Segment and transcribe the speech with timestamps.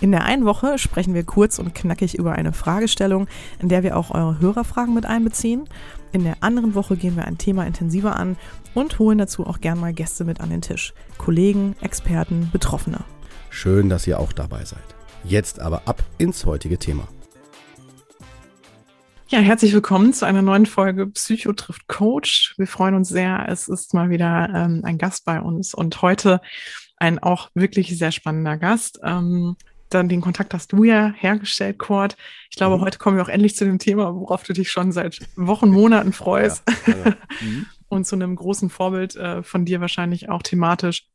[0.00, 3.28] In der einen Woche sprechen wir kurz und knackig über eine Fragestellung,
[3.60, 5.68] in der wir auch eure Hörerfragen mit einbeziehen.
[6.12, 8.36] In der anderen Woche gehen wir ein Thema intensiver an
[8.74, 10.94] und holen dazu auch gern mal Gäste mit an den Tisch.
[11.16, 13.04] Kollegen, Experten, Betroffene.
[13.50, 14.82] Schön, dass ihr auch dabei seid.
[15.22, 17.08] Jetzt aber ab ins heutige Thema.
[19.28, 22.54] Ja, herzlich willkommen zu einer neuen Folge Psycho trifft Coach.
[22.58, 23.46] Wir freuen uns sehr.
[23.48, 26.40] Es ist mal wieder ähm, ein Gast bei uns und heute
[26.98, 29.00] ein auch wirklich sehr spannender Gast.
[29.02, 29.56] Ähm,
[29.94, 32.16] dann den Kontakt hast du ja hergestellt, Kurt.
[32.50, 32.82] Ich glaube, mhm.
[32.82, 36.12] heute kommen wir auch endlich zu dem Thema, worauf du dich schon seit Wochen, Monaten
[36.14, 36.62] freust.
[36.86, 37.16] Ja, ja.
[37.40, 37.66] Mhm.
[37.88, 41.06] und zu einem großen Vorbild äh, von dir wahrscheinlich auch thematisch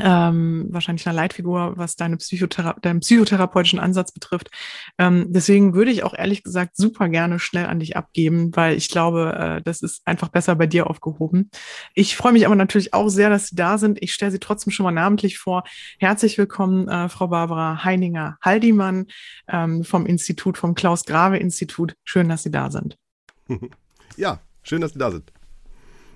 [0.00, 4.50] ähm, wahrscheinlich eine Leitfigur, was deine Psychothera deinen psychotherapeutischen Ansatz betrifft.
[4.98, 8.88] Ähm, deswegen würde ich auch ehrlich gesagt super gerne schnell an dich abgeben, weil ich
[8.88, 11.50] glaube, äh, das ist einfach besser bei dir aufgehoben.
[11.94, 14.02] Ich freue mich aber natürlich auch sehr, dass Sie da sind.
[14.02, 15.62] Ich stelle Sie trotzdem schon mal namentlich vor.
[15.98, 19.06] Herzlich willkommen, äh, Frau Barbara Heininger-Haldimann
[19.48, 21.94] ähm, vom Institut, vom Klaus-Grave-Institut.
[22.04, 22.98] Schön, dass Sie da sind.
[24.16, 25.32] Ja, schön, dass Sie da sind.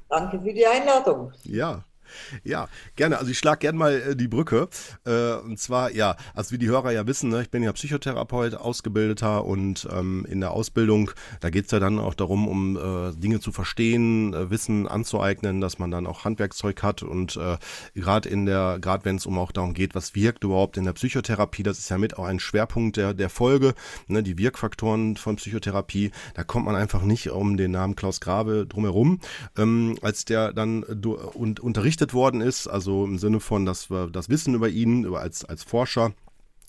[0.08, 1.32] Danke für die Einladung.
[1.42, 1.84] Ja,
[2.44, 3.18] ja, gerne.
[3.18, 4.68] Also ich schlage gerne mal äh, die Brücke.
[5.04, 8.54] Äh, und zwar, ja, also wie die Hörer ja wissen, ne, ich bin ja Psychotherapeut,
[8.54, 13.12] Ausgebildeter und ähm, in der Ausbildung, da geht es ja dann auch darum, um äh,
[13.14, 17.56] Dinge zu verstehen, äh, Wissen anzueignen, dass man dann auch Handwerkszeug hat und äh,
[17.94, 20.92] gerade in der, gerade wenn es um auch darum geht, was wirkt überhaupt in der
[20.92, 23.74] Psychotherapie, das ist ja mit auch ein Schwerpunkt der, der Folge,
[24.06, 28.66] ne, die Wirkfaktoren von Psychotherapie, da kommt man einfach nicht um den Namen Klaus Grabe
[28.66, 29.20] drumherum,
[29.56, 34.08] ähm, als der dann und unterrichtet unterrichtet worden ist, also im Sinne von, dass wir
[34.08, 36.12] das Wissen über ihn über als, als Forscher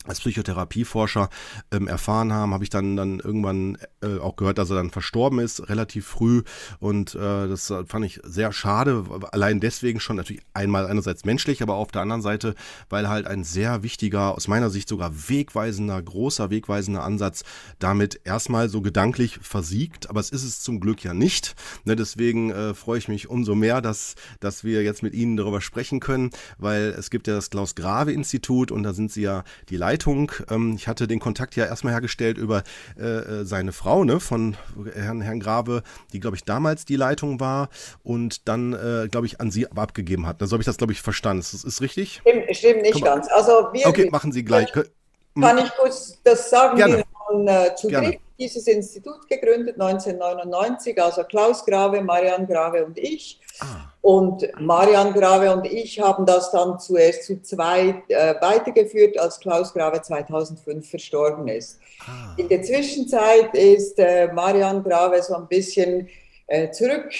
[0.05, 1.29] als Psychotherapieforscher
[1.71, 5.39] ähm, erfahren haben, habe ich dann dann irgendwann äh, auch gehört, dass er dann verstorben
[5.39, 6.43] ist, relativ früh.
[6.79, 11.75] Und äh, das fand ich sehr schade, allein deswegen schon natürlich einmal einerseits menschlich, aber
[11.75, 12.55] auf der anderen Seite,
[12.89, 17.43] weil halt ein sehr wichtiger, aus meiner Sicht sogar wegweisender, großer wegweisender Ansatz
[17.79, 20.09] damit erstmal so gedanklich versiegt.
[20.09, 21.55] Aber es ist es zum Glück ja nicht.
[21.83, 25.59] Ne, deswegen äh, freue ich mich umso mehr, dass, dass wir jetzt mit Ihnen darüber
[25.59, 29.88] sprechen können, weil es gibt ja das Klaus-Grave-Institut und da sind Sie ja die Leiter
[29.89, 30.31] Leitung.
[30.49, 32.63] Ähm, ich hatte den Kontakt ja erstmal hergestellt über
[32.99, 34.55] äh, äh, seine Frau, ne, von
[34.93, 35.83] Herrn, Herrn Grave,
[36.13, 37.69] die, glaube ich, damals die Leitung war
[38.03, 40.37] und dann, äh, glaube ich, an sie abgegeben hat.
[40.41, 41.41] So habe ich das, glaube ich, verstanden.
[41.41, 42.21] Ist, ist richtig?
[42.21, 43.27] Stimmt, stimmt nicht ganz.
[43.29, 44.71] Also wir, okay, machen Sie gleich.
[44.71, 46.77] Kann ich kurz das sagen?
[46.77, 46.97] Gerne.
[46.97, 52.97] Wir haben äh, zu dritt dieses Institut gegründet, 1999, also Klaus Grave, Marianne Grave und
[52.97, 53.39] ich.
[53.59, 53.91] Ah.
[54.01, 59.73] Und Marian Grave und ich haben das dann zuerst zu zweit äh, weitergeführt, als Klaus
[59.73, 61.79] Grave 2005 verstorben ist.
[62.07, 62.33] Ah.
[62.37, 66.07] In der Zwischenzeit ist äh, Marian Grave so ein bisschen
[66.47, 67.11] äh, zurück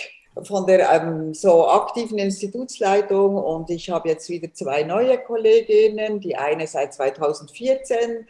[0.44, 6.36] von der ähm, so aktiven Institutsleitung und ich habe jetzt wieder zwei neue Kolleginnen, die
[6.36, 8.26] eine seit 2014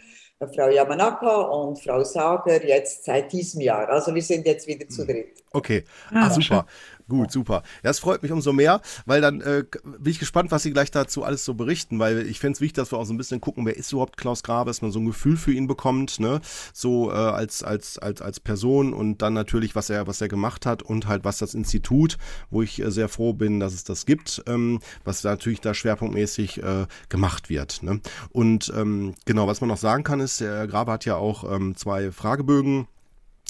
[0.48, 3.90] Frau Yamanaka und Frau Sager jetzt seit diesem Jahr.
[3.90, 5.08] Also wir sind jetzt wieder zu hm.
[5.08, 5.44] dritt.
[5.52, 5.84] Okay,
[6.14, 6.66] ah, ah super.
[7.10, 7.64] Gut, super.
[7.84, 10.92] Ja, es freut mich umso mehr, weil dann äh, bin ich gespannt, was Sie gleich
[10.92, 13.42] dazu alles so berichten, weil ich fände es wichtig, dass wir auch so ein bisschen
[13.42, 16.40] gucken, wer ist überhaupt Klaus Grabe, dass man so ein Gefühl für ihn bekommt, ne?
[16.72, 20.68] So äh, als, als, als, als Person und dann natürlich, was er, was er gemacht
[20.68, 22.20] hat und halt was das Institut,
[22.52, 26.62] wo ich äh, sehr froh bin, dass es das gibt, ähm, was natürlich da schwerpunktmäßig
[26.62, 27.82] äh, gemacht wird.
[27.82, 28.02] Ne?
[28.32, 31.76] Und ähm, genau, was man noch sagen kann, ist, der Grabe hat ja auch ähm,
[31.76, 32.88] zwei Fragebögen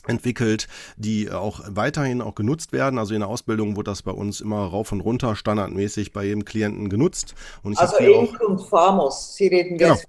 [0.08, 0.68] entwickelt,
[0.98, 3.00] die auch weiterhin auch genutzt werden.
[3.00, 6.46] Also in der Ausbildung wurde das bei uns immer rauf und runter standardmäßig bei jedem
[6.46, 7.36] Klienten genutzt.
[7.64, 9.96] Und ich also Inc und Famos, Sie reden genau.
[9.96, 10.08] jetzt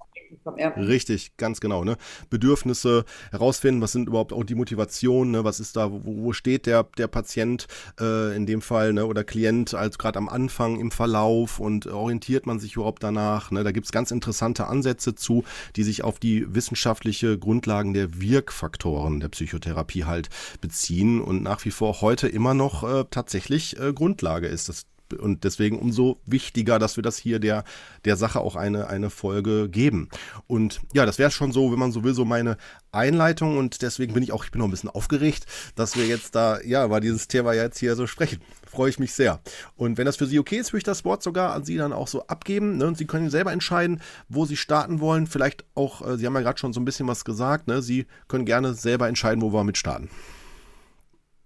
[0.77, 1.85] Richtig, ganz genau.
[1.85, 1.97] Ne?
[2.29, 5.45] Bedürfnisse herausfinden, was sind überhaupt auch die Motivationen, ne?
[5.45, 7.67] was ist da, wo, wo steht der, der Patient
[8.01, 9.07] äh, in dem Fall ne?
[9.07, 13.51] oder Klient als gerade am Anfang im Verlauf und orientiert man sich überhaupt danach.
[13.51, 13.65] Ne?
[13.65, 15.45] Da gibt es ganz interessante Ansätze zu,
[15.77, 20.29] die sich auf die wissenschaftliche Grundlagen der Wirkfaktoren der Psychotherapie halt
[20.61, 24.69] beziehen und nach wie vor heute immer noch äh, tatsächlich äh, Grundlage ist.
[24.69, 27.65] Das und deswegen umso wichtiger, dass wir das hier der,
[28.05, 30.09] der Sache auch eine, eine Folge geben.
[30.47, 32.57] Und ja, das wäre schon so, wenn man so will, so meine
[32.93, 36.35] Einleitung und deswegen bin ich auch, ich bin noch ein bisschen aufgeregt, dass wir jetzt
[36.35, 38.41] da, ja, weil dieses Thema jetzt hier so sprechen.
[38.67, 39.41] Freue ich mich sehr.
[39.77, 41.93] Und wenn das für Sie okay ist, würde ich das Wort sogar an Sie dann
[41.93, 42.79] auch so abgeben.
[42.79, 42.87] Ne?
[42.87, 45.27] Und Sie können selber entscheiden, wo Sie starten wollen.
[45.27, 47.83] Vielleicht auch, äh, Sie haben ja gerade schon so ein bisschen was gesagt, ne?
[47.83, 50.09] Sie können gerne selber entscheiden, wo wir mit starten.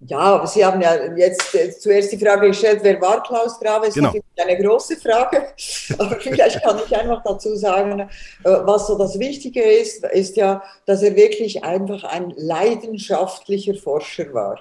[0.06, 3.87] Ja, aber Sie haben ja jetzt äh, zuerst die Frage gestellt, wer war Klaus Grave?
[3.87, 4.09] Das ist genau.
[4.09, 5.49] natürlich eine große Frage.
[5.99, 8.06] Aber vielleicht kann ich einfach dazu sagen, äh,
[8.45, 14.61] was so das Wichtige ist, ist ja, dass er wirklich einfach ein leidenschaftlicher Forscher war.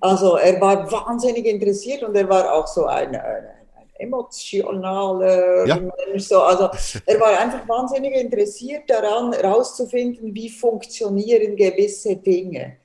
[0.00, 5.76] Also er war wahnsinnig interessiert und er war auch so ein, ein, ein emotionaler ja.
[5.76, 6.24] Mensch.
[6.24, 6.40] So.
[6.40, 6.70] Also
[7.04, 12.76] er war einfach wahnsinnig interessiert daran, herauszufinden, wie funktionieren gewisse Dinge.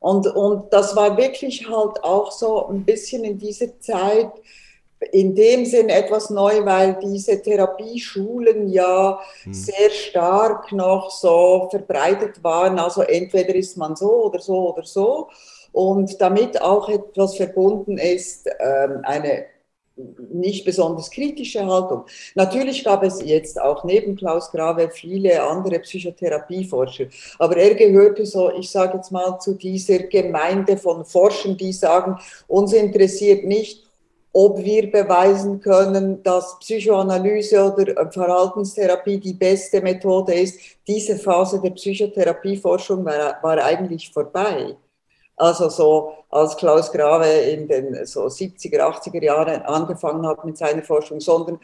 [0.00, 4.30] Und, und das war wirklich halt auch so ein bisschen in dieser Zeit
[5.12, 9.54] in dem Sinn etwas neu, weil diese Therapieschulen ja hm.
[9.54, 12.78] sehr stark noch so verbreitet waren.
[12.78, 15.28] Also entweder ist man so oder so oder so.
[15.72, 19.46] Und damit auch etwas verbunden ist, ähm, eine
[20.30, 22.04] nicht besonders kritische Haltung.
[22.34, 27.06] Natürlich gab es jetzt auch neben Klaus Grave viele andere Psychotherapieforscher,
[27.38, 32.18] aber er gehörte so, ich sage jetzt mal, zu dieser Gemeinde von Forschern, die sagen,
[32.46, 33.84] uns interessiert nicht,
[34.32, 40.60] ob wir beweisen können, dass Psychoanalyse oder Verhaltenstherapie die beste Methode ist.
[40.86, 44.76] Diese Phase der Psychotherapieforschung war, war eigentlich vorbei.
[45.38, 50.82] Also so als Klaus Grave in den so 70er, 80er Jahren angefangen hat mit seiner
[50.82, 51.58] Forschung, sondern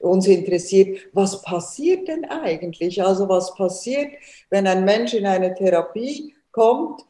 [0.00, 3.02] uns interessiert, was passiert denn eigentlich?
[3.02, 4.12] Also was passiert,
[4.50, 7.02] wenn ein Mensch in eine Therapie kommt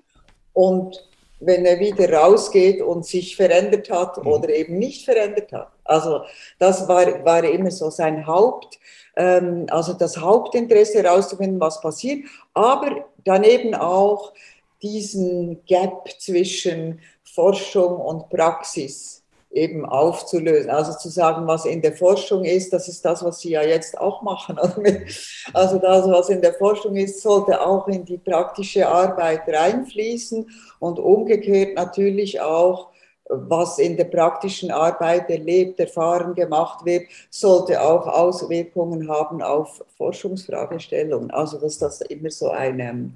[0.52, 1.02] und
[1.40, 4.30] wenn er wieder rausgeht und sich verändert hat mhm.
[4.30, 5.72] oder eben nicht verändert hat.
[5.84, 6.20] Also
[6.58, 8.78] das war, war immer so sein Haupt,
[9.16, 14.32] ähm, also das Hauptinteresse herauszufinden, was passiert, aber daneben auch
[14.82, 20.70] diesen Gap zwischen Forschung und Praxis eben aufzulösen.
[20.70, 23.98] Also zu sagen, was in der Forschung ist, das ist das, was Sie ja jetzt
[23.98, 24.58] auch machen.
[25.52, 30.48] Also das, was in der Forschung ist, sollte auch in die praktische Arbeit reinfließen
[30.78, 32.90] und umgekehrt natürlich auch,
[33.28, 41.30] was in der praktischen Arbeit erlebt, erfahren, gemacht wird, sollte auch Auswirkungen haben auf Forschungsfragestellungen.
[41.30, 43.10] Also dass das immer so eine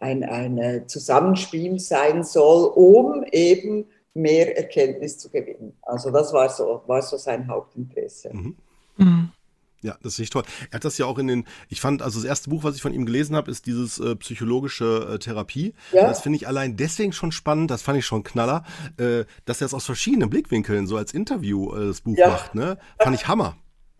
[0.00, 5.76] ein, ein Zusammenspiel sein soll, um eben mehr Erkenntnis zu gewinnen.
[5.82, 8.30] Also das war so, war so sein Hauptinteresse.
[8.32, 8.56] Mhm.
[8.96, 9.30] Mhm.
[9.82, 10.42] Ja, das ist toll.
[10.70, 12.82] Er hat das ja auch in den, ich fand, also das erste Buch, was ich
[12.82, 15.72] von ihm gelesen habe, ist dieses äh, psychologische äh, Therapie.
[15.92, 16.06] Ja.
[16.06, 18.64] Das finde ich allein deswegen schon spannend, das fand ich schon knaller,
[18.98, 22.28] äh, dass er es aus verschiedenen Blickwinkeln so als Interview äh, das Buch ja.
[22.28, 22.54] macht.
[22.54, 22.76] Ne?
[22.98, 23.56] Fand ich Hammer,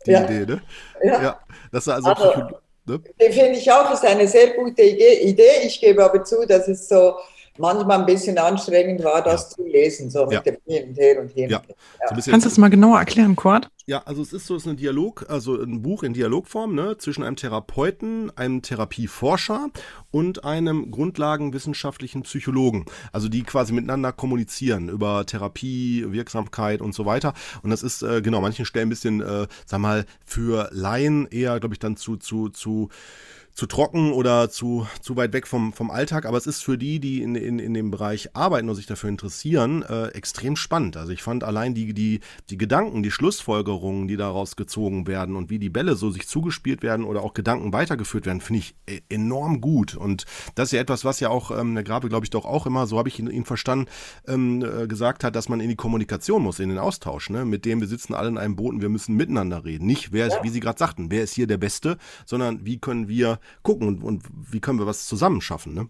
[0.06, 0.24] die ja.
[0.24, 0.44] Idee.
[0.44, 0.62] Ne?
[1.02, 1.22] Ja.
[1.22, 1.40] ja.
[1.72, 2.58] Dass er also, also
[2.90, 3.00] Ne?
[3.20, 5.62] Den finde ich auch, ist eine sehr gute Idee.
[5.64, 7.14] Ich gebe aber zu, dass es so
[7.58, 9.56] manchmal ein bisschen anstrengend war, das ja.
[9.56, 10.40] zu lesen, so mit ja.
[10.40, 11.50] dem Hin und Her und Hin.
[11.50, 11.62] Ja.
[11.68, 12.20] Ja.
[12.20, 13.68] So Kannst du das mal genauer erklären, Kurt?
[13.86, 16.96] Ja, also es ist so, es ist ein Dialog, also ein Buch in Dialogform, ne,
[16.98, 19.70] zwischen einem Therapeuten, einem Therapieforscher
[20.12, 22.84] und einem grundlagenwissenschaftlichen Psychologen.
[23.10, 27.34] Also die quasi miteinander kommunizieren über Therapie, Wirksamkeit und so weiter.
[27.62, 31.58] Und das ist, äh, genau, manchen Stellen ein bisschen, äh, sag mal, für Laien eher,
[31.58, 32.90] glaube ich, dann zu, zu, zu
[33.60, 36.98] zu trocken oder zu, zu weit weg vom, vom Alltag, aber es ist für die,
[36.98, 40.96] die in, in, in dem Bereich arbeiten und sich dafür interessieren, äh, extrem spannend.
[40.96, 45.50] Also ich fand allein die, die, die Gedanken, die Schlussfolgerungen, die daraus gezogen werden und
[45.50, 49.00] wie die Bälle so sich zugespielt werden oder auch Gedanken weitergeführt werden, finde ich e,
[49.10, 49.94] enorm gut.
[49.94, 50.24] Und
[50.54, 52.86] das ist ja etwas, was ja auch ähm, der Grabe, glaube ich, doch auch immer,
[52.86, 53.90] so habe ich ihn, ihn verstanden,
[54.26, 57.44] ähm, äh, gesagt hat, dass man in die Kommunikation muss, in den Austausch, ne?
[57.44, 59.84] mit dem wir sitzen alle in einem Boot und wir müssen miteinander reden.
[59.84, 60.42] Nicht, wer, ja.
[60.42, 64.02] wie Sie gerade sagten, wer ist hier der Beste, sondern wie können wir gucken und,
[64.02, 65.74] und wie können wir was zusammen schaffen.
[65.74, 65.88] Ne?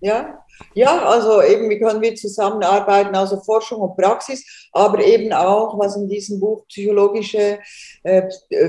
[0.00, 5.78] Ja, ja, also eben, wie können wir zusammenarbeiten, also Forschung und Praxis, aber eben auch,
[5.78, 7.60] was in diesem Buch psychologische
[8.02, 8.22] äh,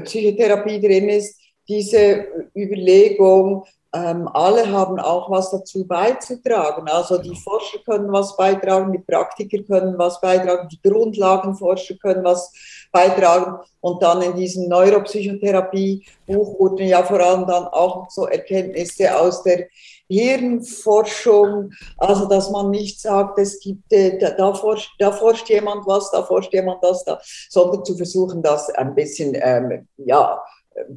[0.04, 6.90] Psychotherapie drin ist, diese Überlegung, ähm, alle haben auch was dazu beizutragen.
[6.90, 7.42] Also die genau.
[7.42, 12.52] Forscher können was beitragen, die Praktiker können was beitragen, die Grundlagenforscher können was
[12.92, 13.60] beitragen.
[13.82, 19.68] Und dann in diesem Neuropsychotherapie-Buch wurden ja vor allem dann auch so Erkenntnisse aus der
[20.10, 25.86] Hirnforschung, also dass man nicht sagt, es gibt, äh, da, da, forscht, da forscht jemand
[25.86, 27.20] was, da forscht jemand das, da,
[27.50, 30.42] sondern zu versuchen, das ein bisschen, ähm, ja,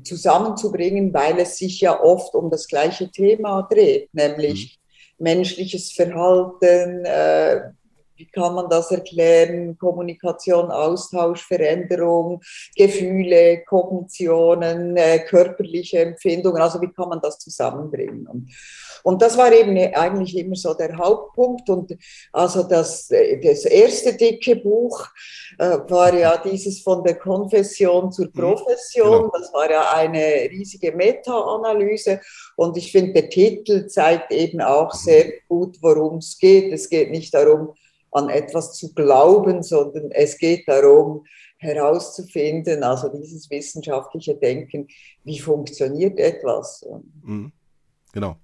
[0.02, 4.78] zusammenzubringen, weil es sich ja oft um das gleiche Thema dreht, nämlich
[5.18, 5.24] mhm.
[5.24, 7.70] menschliches Verhalten, äh,
[8.16, 9.76] wie kann man das erklären?
[9.78, 12.40] Kommunikation, Austausch, Veränderung,
[12.74, 16.62] Gefühle, Kognitionen, äh, körperliche Empfindungen.
[16.62, 18.26] Also wie kann man das zusammenbringen?
[18.26, 18.50] Und,
[19.02, 21.68] und das war eben eigentlich immer so der Hauptpunkt.
[21.68, 21.96] Und
[22.32, 25.06] also das, das erste dicke Buch
[25.58, 28.32] äh, war ja dieses von der Konfession zur mhm.
[28.32, 29.22] Profession.
[29.22, 29.32] Genau.
[29.32, 32.20] Das war ja eine riesige Meta-Analyse.
[32.56, 34.98] Und ich finde, der Titel zeigt eben auch mhm.
[34.98, 36.72] sehr gut, worum es geht.
[36.72, 37.74] Es geht nicht darum,
[38.12, 41.24] an etwas zu glauben, sondern es geht darum,
[41.58, 44.88] herauszufinden, also dieses wissenschaftliche Denken,
[45.24, 46.86] wie funktioniert etwas.
[47.22, 47.52] Mhm.
[48.16, 48.38] Genau.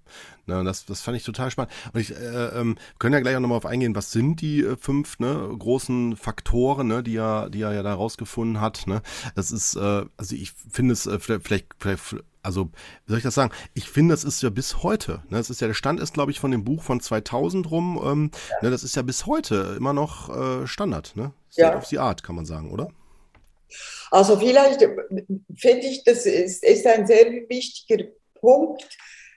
[0.44, 1.72] Na, das, das fand ich total spannend.
[1.94, 4.76] Und ich äh, ähm, können ja gleich auch nochmal auf eingehen, was sind die äh,
[4.76, 8.86] fünf ne, großen Faktoren, ne, die er, die er ja da rausgefunden hat.
[8.86, 9.00] Ne?
[9.34, 12.66] Das ist, äh, also ich finde es äh, vielleicht, vielleicht, also
[13.06, 13.50] wie soll ich das sagen?
[13.72, 15.22] Ich finde, das ist ja bis heute.
[15.30, 15.38] Ne?
[15.38, 17.98] Das ist ja, der Stand ist, glaube ich, von dem Buch von 2000 rum.
[18.04, 18.56] Ähm, ja.
[18.64, 21.16] ne, das ist ja bis heute immer noch äh, Standard.
[21.16, 21.32] Ne?
[21.50, 21.78] State ja.
[21.78, 22.90] of the Art, kann man sagen, oder?
[24.10, 24.94] Also vielleicht äh,
[25.56, 28.04] finde ich, das ist, ist ein sehr wichtiger
[28.38, 28.86] Punkt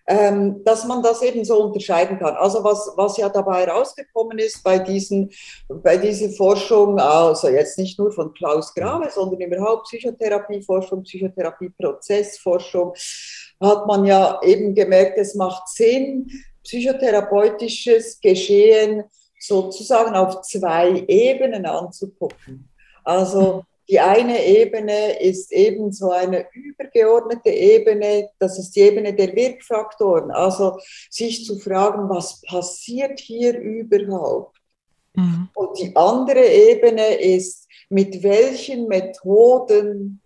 [0.08, 2.36] ähm, dass man das eben so unterscheiden kann.
[2.36, 5.32] Also was, was ja dabei rausgekommen ist bei, diesen,
[5.68, 12.94] bei dieser Forschung, also jetzt nicht nur von Klaus Grave, sondern überhaupt Psychotherapieforschung, Psychotherapieprozessforschung,
[13.60, 16.30] hat man ja eben gemerkt, es macht Sinn,
[16.64, 19.04] psychotherapeutisches Geschehen
[19.40, 22.70] sozusagen auf zwei Ebenen anzugucken.
[23.04, 29.36] Also die eine Ebene ist eben so eine übergeordnete Ebene, das ist die Ebene der
[29.36, 30.32] Wirkfaktoren.
[30.32, 34.58] Also sich zu fragen, was passiert hier überhaupt?
[35.14, 35.50] Mhm.
[35.54, 40.22] Und die andere Ebene ist, mit welchen Methoden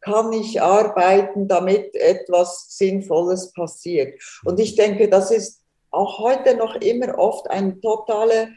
[0.00, 4.20] kann ich arbeiten, damit etwas Sinnvolles passiert?
[4.44, 8.48] Und ich denke, das ist auch heute noch immer oft eine totale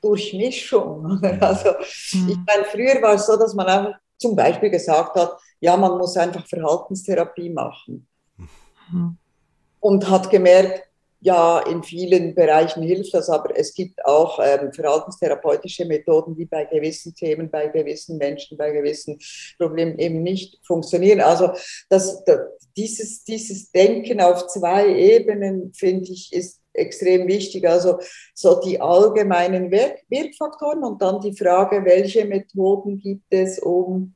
[0.00, 1.20] Durchmischung.
[1.40, 1.70] Also
[2.12, 2.28] mhm.
[2.28, 5.98] ich meine, früher war es so, dass man einfach zum Beispiel gesagt hat, ja, man
[5.98, 8.08] muss einfach Verhaltenstherapie machen.
[8.90, 9.18] Mhm.
[9.80, 10.82] Und hat gemerkt,
[11.20, 16.64] ja, in vielen Bereichen hilft das, aber es gibt auch ähm, verhaltenstherapeutische Methoden, die bei
[16.64, 19.18] gewissen Themen, bei gewissen Menschen, bei gewissen
[19.58, 21.20] Problemen eben nicht funktionieren.
[21.20, 21.50] Also
[21.90, 22.38] das, das,
[22.76, 27.66] dieses, dieses Denken auf zwei Ebenen, finde ich, ist extrem wichtig.
[27.68, 27.98] Also
[28.34, 34.14] so die allgemeinen Wirk Wirkfaktoren und dann die Frage, welche Methoden gibt es, um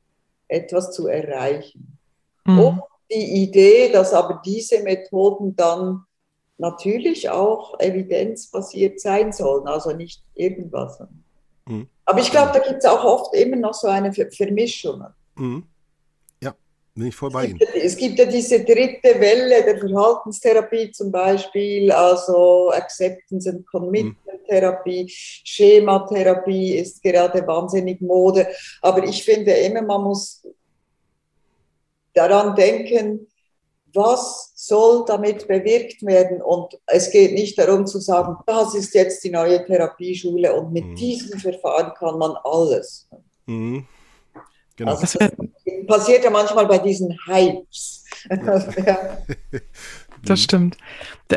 [0.49, 1.99] etwas zu erreichen.
[2.45, 2.59] Mhm.
[2.59, 6.05] Und die Idee, dass aber diese Methoden dann
[6.59, 11.01] natürlich auch evidenzbasiert sein sollen, also nicht irgendwas.
[11.67, 11.89] Mhm.
[12.05, 15.05] Aber ich glaube, da gibt es auch oft immer noch so eine Vermischung.
[15.37, 15.65] Mhm.
[16.99, 17.61] Bin ich voll bei Ihnen.
[17.81, 24.17] Es gibt ja diese dritte Welle der Verhaltenstherapie zum Beispiel, also Acceptance and Commitment
[24.49, 28.49] Therapie, Schematherapie ist gerade wahnsinnig Mode.
[28.83, 30.45] Aber ich finde immer, man muss
[32.15, 33.29] daran denken,
[33.95, 36.43] was soll damit bewirkt werden?
[36.43, 40.85] Und es geht nicht darum zu sagen, das ist jetzt die neue Therapieschule und mit
[40.85, 40.97] mhm.
[40.97, 43.07] diesem Verfahren kann man alles.
[43.47, 43.87] Mhm.
[44.79, 44.93] Genau.
[44.93, 45.31] Also das
[45.87, 48.05] passiert ja manchmal bei diesen Hypes.
[48.87, 49.19] ja.
[50.25, 50.77] Das stimmt.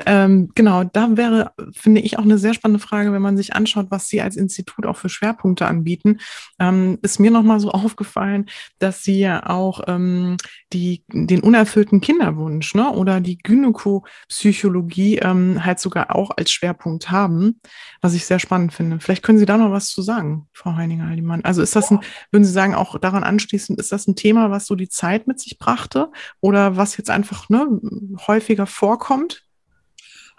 [0.06, 3.88] Ähm, genau, da wäre, finde ich, auch eine sehr spannende Frage, wenn man sich anschaut,
[3.90, 6.20] was Sie als Institut auch für Schwerpunkte anbieten.
[6.60, 8.46] Ähm, ist mir nochmal so aufgefallen,
[8.80, 10.38] dass Sie ja auch ähm,
[10.74, 17.60] die, den unerfüllten Kinderwunsch ne, oder die Gynäkopsychologie ähm, halt sogar auch als Schwerpunkt haben,
[18.02, 19.00] was ich sehr spannend finde.
[19.00, 21.44] Vielleicht können Sie da noch was zu sagen, Frau Heininger-Heidimann.
[21.44, 22.00] Also ist das ein,
[22.32, 25.40] würden Sie sagen, auch daran anschließend, ist das ein Thema, was so die Zeit mit
[25.40, 27.68] sich brachte oder was jetzt einfach ne,
[28.28, 29.44] häufiger vorkommt?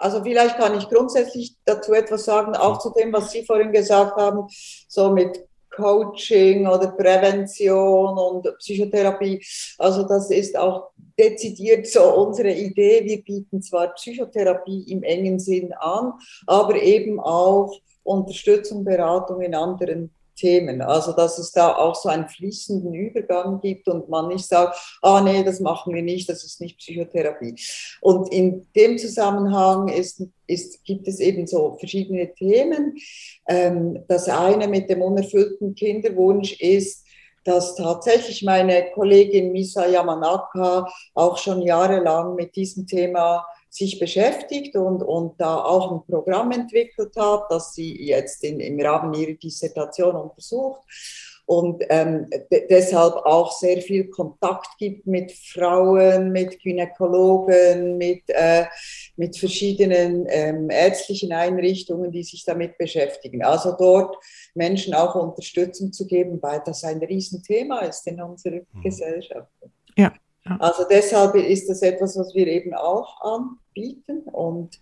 [0.03, 4.17] Also vielleicht kann ich grundsätzlich dazu etwas sagen, auch zu dem, was Sie vorhin gesagt
[4.17, 4.47] haben,
[4.89, 9.41] so mit Coaching oder Prävention und Psychotherapie.
[9.77, 13.01] Also das ist auch dezidiert so unsere Idee.
[13.05, 16.11] Wir bieten zwar Psychotherapie im engen Sinn an,
[16.47, 20.81] aber eben auch Unterstützung, Beratung in anderen Themen.
[20.81, 25.21] Also, dass es da auch so einen fließenden Übergang gibt und man nicht sagt, ah
[25.21, 27.55] nee, das machen wir nicht, das ist nicht Psychotherapie.
[28.01, 32.95] Und in dem Zusammenhang ist, ist, gibt es eben so verschiedene Themen.
[33.47, 37.05] Ähm, das eine mit dem unerfüllten Kinderwunsch ist,
[37.43, 45.01] dass tatsächlich meine Kollegin Misa Yamanaka auch schon jahrelang mit diesem Thema sich beschäftigt und,
[45.01, 50.15] und da auch ein Programm entwickelt hat, das sie jetzt in, im Rahmen ihrer Dissertation
[50.15, 50.81] untersucht
[51.45, 52.29] und ähm,
[52.69, 58.65] deshalb auch sehr viel Kontakt gibt mit Frauen, mit Gynäkologen, mit, äh,
[59.17, 63.43] mit verschiedenen ähm, ärztlichen Einrichtungen, die sich damit beschäftigen.
[63.43, 64.15] Also dort
[64.55, 68.81] Menschen auch Unterstützung zu geben, weil das ein Riesenthema ist in unserer mhm.
[68.81, 69.51] Gesellschaft.
[69.97, 70.13] Ja.
[70.59, 74.21] Also deshalb ist das etwas, was wir eben auch anbieten.
[74.31, 74.79] Und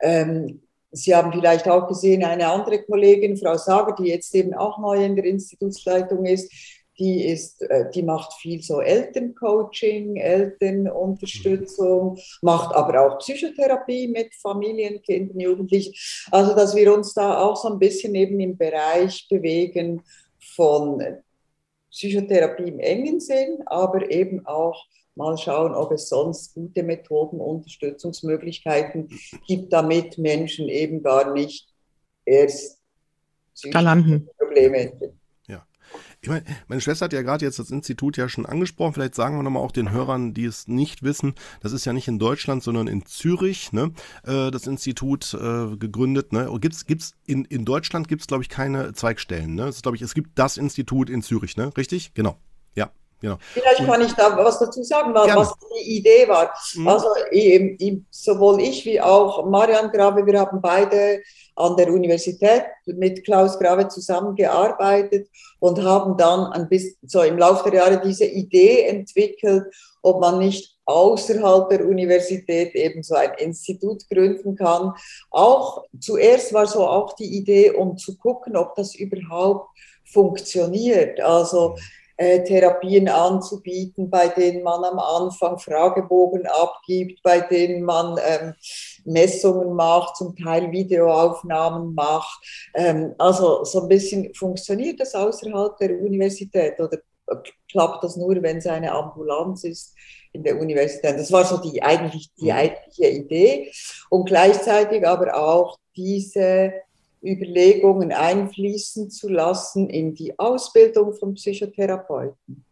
[0.00, 0.62] ähm,
[0.96, 5.04] Sie haben vielleicht auch gesehen, eine andere Kollegin, Frau Sager, die jetzt eben auch neu
[5.04, 6.52] in der Institutsleitung ist,
[6.98, 15.02] die ist, äh, die macht viel so Elterncoaching, Elternunterstützung, macht aber auch Psychotherapie mit Familien,
[15.02, 15.94] Kindern, Jugendlichen.
[16.30, 20.02] Also, dass wir uns da auch so ein bisschen eben im Bereich bewegen
[20.54, 21.02] von
[21.94, 24.84] Psychotherapie im engen Sinn, aber eben auch
[25.14, 29.08] mal schauen, ob es sonst gute Methoden, Unterstützungsmöglichkeiten
[29.46, 31.68] gibt, damit Menschen eben gar nicht
[32.24, 32.80] erst
[33.70, 34.28] da landen.
[34.36, 35.20] Probleme entwickeln.
[36.24, 38.94] Ich meine, meine Schwester hat ja gerade jetzt das Institut ja schon angesprochen.
[38.94, 42.08] Vielleicht sagen wir nochmal auch den Hörern, die es nicht wissen, das ist ja nicht
[42.08, 43.92] in Deutschland, sondern in Zürich, ne?
[44.22, 46.32] Äh, das Institut äh, gegründet.
[46.32, 46.50] Ne?
[46.62, 49.54] Gibt's, gibt's in, in Deutschland gibt es, glaube ich, keine Zweigstellen.
[49.54, 49.66] Ne?
[49.66, 51.70] Das ist, glaube ich, es gibt das Institut in Zürich, ne?
[51.76, 52.14] Richtig?
[52.14, 52.38] Genau.
[52.74, 52.90] Ja.
[53.24, 53.38] Genau.
[53.40, 56.52] Vielleicht kann ich da was dazu sagen, was die Idee war.
[56.74, 56.88] Mhm.
[56.88, 57.08] Also
[58.10, 61.22] sowohl ich wie auch Marian Grave, wir haben beide
[61.56, 65.28] an der Universität mit Klaus Grave zusammengearbeitet
[65.58, 69.64] und haben dann ein bisschen so im Laufe der Jahre diese Idee entwickelt,
[70.02, 74.92] ob man nicht außerhalb der Universität eben so ein Institut gründen kann.
[75.30, 79.70] Auch zuerst war so auch die Idee, um zu gucken, ob das überhaupt
[80.04, 81.20] funktioniert.
[81.20, 81.76] Also
[82.16, 88.54] äh, Therapien anzubieten, bei denen man am Anfang Fragebogen abgibt, bei denen man ähm,
[89.04, 92.70] Messungen macht, zum Teil Videoaufnahmen macht.
[92.74, 96.98] Ähm, also so ein bisschen funktioniert das außerhalb der Universität oder
[97.70, 99.94] klappt das nur, wenn es eine Ambulanz ist
[100.32, 101.18] in der Universität?
[101.18, 102.58] Das war so die eigentlich die mhm.
[102.58, 103.72] eigentliche Idee
[104.10, 106.72] und gleichzeitig aber auch diese
[107.24, 112.64] Überlegungen einfließen zu lassen in die Ausbildung von Psychotherapeuten.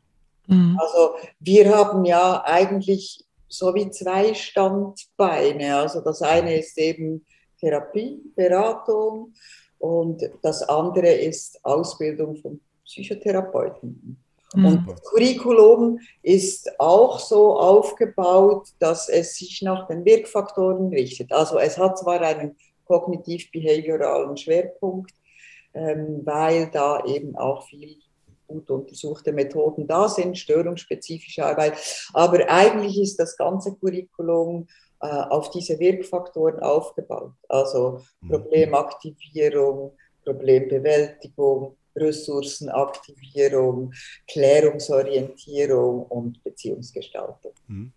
[0.47, 0.79] Mhm.
[0.81, 5.77] Also wir haben ja eigentlich so wie zwei Standbeine.
[5.77, 7.25] Also das eine ist eben
[7.61, 9.35] Therapie, Beratung
[9.79, 14.19] und das andere ist Ausbildung von Psychotherapeuten.
[14.55, 14.65] Mhm.
[14.65, 21.33] Und das Curriculum ist auch so aufgebaut, dass es sich nach den Wirkfaktoren richtet.
[21.33, 25.13] Also es hat zwar einen kognitiv-behavioralen Schwerpunkt,
[25.75, 27.97] ähm, weil da eben auch viel
[28.47, 31.75] gut untersuchte Methoden da sind, störungsspezifische Arbeit.
[32.13, 34.67] Aber eigentlich ist das ganze Curriculum
[35.01, 37.33] äh, auf diese Wirkfaktoren aufgebaut.
[37.49, 38.29] Also mhm.
[38.29, 43.93] Problemaktivierung, Problembewältigung, Ressourcenaktivierung,
[44.31, 47.53] Klärungsorientierung und Beziehungsgestaltung.
[47.67, 47.93] Mhm.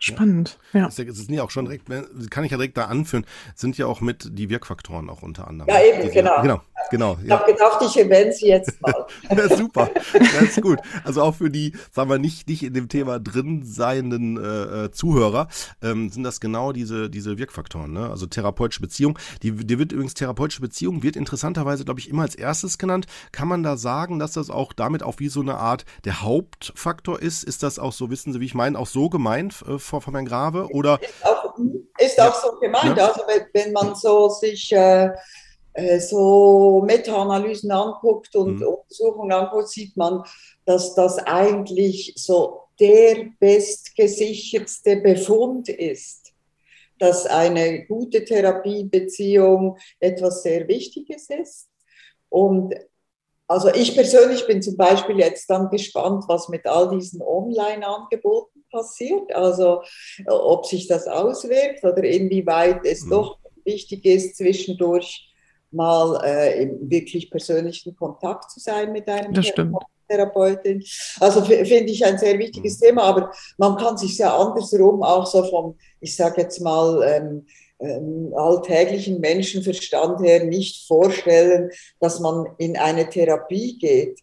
[0.00, 0.80] Spannend, ja.
[0.80, 0.86] ja.
[0.86, 1.88] Das sind ja auch schon direkt,
[2.30, 5.68] kann ich ja direkt da anführen, sind ja auch mit die Wirkfaktoren auch unter anderem.
[5.68, 6.40] Ja, eben, genau.
[6.42, 7.18] Genau, genau.
[7.20, 7.40] Ich ja.
[7.40, 8.94] habe gedacht, ich erwähne sie jetzt mal.
[9.30, 10.78] ja, super, das ist gut.
[11.02, 14.90] Also auch für die, sagen wir nicht, nicht in dem Thema drin seienden äh, äh,
[14.92, 15.48] Zuhörer,
[15.82, 18.08] ähm, sind das genau diese, diese Wirkfaktoren, ne?
[18.08, 19.18] Also therapeutische Beziehung.
[19.42, 23.06] Die, die wird übrigens therapeutische Beziehung, wird interessanterweise, glaube ich, immer als erstes genannt.
[23.32, 27.20] Kann man da sagen, dass das auch damit auch wie so eine Art der Hauptfaktor
[27.20, 27.42] ist?
[27.42, 29.64] Ist das auch so, wissen Sie, wie ich meine, auch so gemeint?
[29.66, 30.68] Äh, von, von Herrn Grave?
[30.72, 31.00] Oder?
[31.02, 31.54] Ist auch,
[31.98, 32.28] ist ja.
[32.28, 32.96] auch so gemeint.
[32.96, 33.08] Ja.
[33.08, 35.10] Also wenn, wenn, man so sich äh,
[35.72, 38.66] äh, so Meta-Analysen anguckt und mhm.
[38.66, 40.22] Untersuchungen anguckt, sieht man,
[40.64, 46.32] dass das eigentlich so der bestgesichertste Befund ist,
[46.98, 51.68] dass eine gute Therapiebeziehung etwas sehr Wichtiges ist.
[52.28, 52.74] Und
[53.46, 59.32] also ich persönlich bin zum Beispiel jetzt dann gespannt, was mit all diesen Online-Angeboten passiert,
[59.34, 59.82] also
[60.18, 63.10] äh, ob sich das auswirkt oder inwieweit es mhm.
[63.10, 65.28] doch wichtig ist, zwischendurch
[65.70, 69.34] mal äh, im wirklich persönlichen Kontakt zu sein mit einem
[70.08, 70.82] Therapeutin.
[71.20, 72.84] Also finde ich ein sehr wichtiges mhm.
[72.84, 77.46] Thema, aber man kann sich ja andersrum auch so vom, ich sage jetzt mal, ähm,
[77.80, 84.18] ähm, alltäglichen Menschenverstand her nicht vorstellen, dass man in eine Therapie geht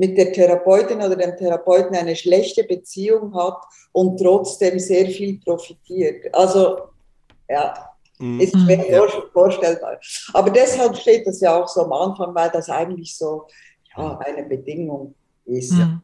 [0.00, 3.58] mit der Therapeutin oder dem Therapeuten eine schlechte Beziehung hat
[3.92, 6.34] und trotzdem sehr viel profitiert.
[6.34, 6.78] Also
[7.46, 7.74] ja,
[8.18, 8.40] mhm.
[8.40, 9.06] ist schwer ja.
[9.34, 9.98] vorstellbar.
[10.32, 13.46] Aber deshalb steht das ja auch so am Anfang, weil das eigentlich so
[13.94, 15.72] ja, eine Bedingung ist.
[15.72, 16.00] Mhm.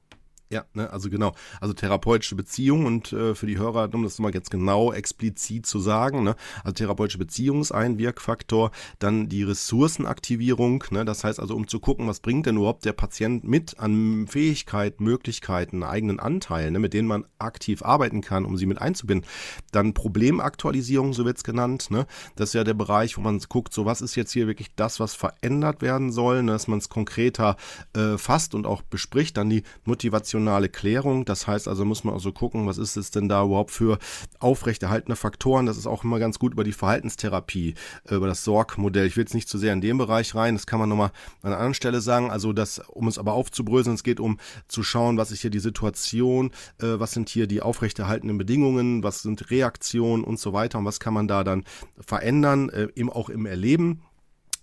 [0.49, 1.35] Ja, ne, also genau.
[1.61, 5.81] Also therapeutische Beziehung und äh, für die Hörer, um das mal jetzt genau explizit zu
[5.81, 11.57] sagen, ne, also therapeutische Beziehung ist ein Wirkfaktor, dann die Ressourcenaktivierung, ne, das heißt also,
[11.57, 16.75] um zu gucken, was bringt denn überhaupt der Patient mit an Fähigkeiten, Möglichkeiten, eigenen Anteilen,
[16.75, 19.29] ne, mit denen man aktiv arbeiten kann, um sie mit einzubinden.
[19.73, 22.07] Dann Problemaktualisierung, so wird's genannt, ne,
[22.37, 25.01] das ist ja der Bereich, wo man guckt, so was ist jetzt hier wirklich das,
[25.01, 27.57] was verändert werden soll, ne, dass man es konkreter
[27.97, 29.37] äh, fasst und auch bespricht.
[29.37, 31.25] Dann die Motivation bidirektionale Klärung.
[31.25, 33.99] Das heißt also, muss man also gucken, was ist es denn da überhaupt für
[34.38, 35.66] aufrechterhaltene Faktoren.
[35.66, 37.75] Das ist auch immer ganz gut über die Verhaltenstherapie,
[38.09, 39.07] äh, über das Sorg-Modell.
[39.07, 41.11] Ich will jetzt nicht zu sehr in den Bereich rein, das kann man nochmal
[41.42, 42.31] an einer anderen Stelle sagen.
[42.31, 45.59] Also das, um es aber aufzubröseln, es geht um zu schauen, was ist hier die
[45.59, 50.85] Situation, äh, was sind hier die aufrechterhaltenen Bedingungen, was sind Reaktionen und so weiter und
[50.85, 51.64] was kann man da dann
[51.99, 54.03] verändern, äh, eben auch im Erleben.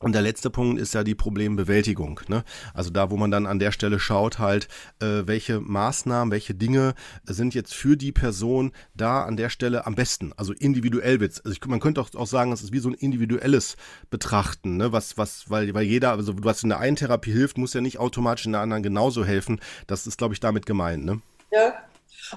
[0.03, 2.19] Und der letzte Punkt ist ja die Problembewältigung.
[2.27, 2.43] Ne?
[2.73, 4.67] Also da, wo man dann an der Stelle schaut, halt,
[4.99, 9.95] äh, welche Maßnahmen, welche Dinge sind jetzt für die Person da an der Stelle am
[9.95, 10.33] besten.
[10.35, 11.39] Also individuell wird's.
[11.39, 13.77] Also ich, man könnte auch, auch sagen, es ist wie so ein individuelles
[14.09, 14.91] Betrachten, ne?
[14.91, 17.97] Was, was, weil, weil jeder, also was in der einen Therapie hilft, muss ja nicht
[17.97, 19.61] automatisch in der anderen genauso helfen.
[19.87, 21.21] Das ist, glaube ich, damit gemeint, ne?
[21.49, 21.75] Ja,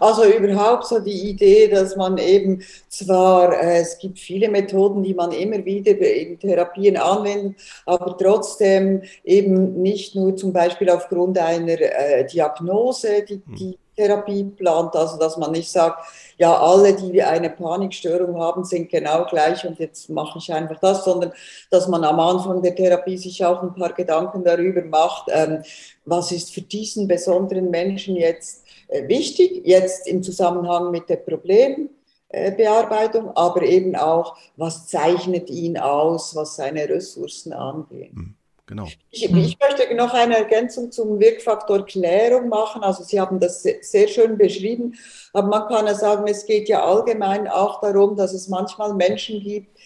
[0.01, 5.15] also überhaupt so die Idee, dass man eben zwar, äh, es gibt viele Methoden, die
[5.15, 11.81] man immer wieder in Therapien anwendet, aber trotzdem eben nicht nur zum Beispiel aufgrund einer
[11.81, 13.55] äh, Diagnose die, hm.
[13.57, 18.91] die Therapie plant, also dass man nicht sagt, ja, alle, die eine Panikstörung haben, sind
[18.91, 21.33] genau gleich und jetzt mache ich einfach das, sondern
[21.71, 25.63] dass man am Anfang der Therapie sich auch ein paar Gedanken darüber macht, ähm,
[26.05, 33.63] was ist für diesen besonderen Menschen jetzt wichtig, jetzt im Zusammenhang mit der Problembearbeitung, aber
[33.63, 38.13] eben auch, was zeichnet ihn aus, was seine Ressourcen angeht.
[38.13, 38.35] Hm,
[38.67, 38.87] genau.
[39.11, 42.83] Ich, ich, möchte noch eine Ergänzung zum Wirkfaktor Klärung machen.
[42.83, 44.95] Also Sie haben das sehr schön beschrieben,
[45.33, 49.41] aber man kann ja sagen, es geht ja allgemein auch darum, dass es manchmal Menschen
[49.41, 49.77] gibt,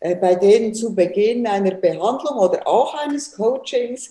[0.00, 4.10] äh, bei denen zu Beginn einer Behandlung oder auch eines Coachings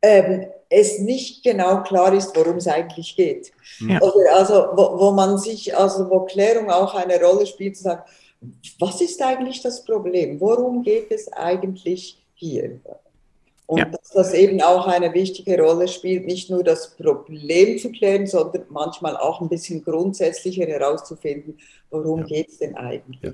[0.00, 3.52] ähm, es nicht genau klar ist, worum es eigentlich geht.
[3.80, 4.00] Ja.
[4.00, 8.02] Also, also wo, wo, man sich, also wo Klärung auch eine Rolle spielt, zu sagen,
[8.78, 10.40] was ist eigentlich das Problem?
[10.40, 12.80] Worum geht es eigentlich hier?
[13.66, 13.84] Und ja.
[13.84, 18.64] dass das eben auch eine wichtige Rolle spielt, nicht nur das Problem zu klären, sondern
[18.70, 21.58] manchmal auch ein bisschen grundsätzlicher herauszufinden,
[21.90, 22.26] worum ja.
[22.26, 23.20] geht es denn eigentlich.
[23.22, 23.32] Ja.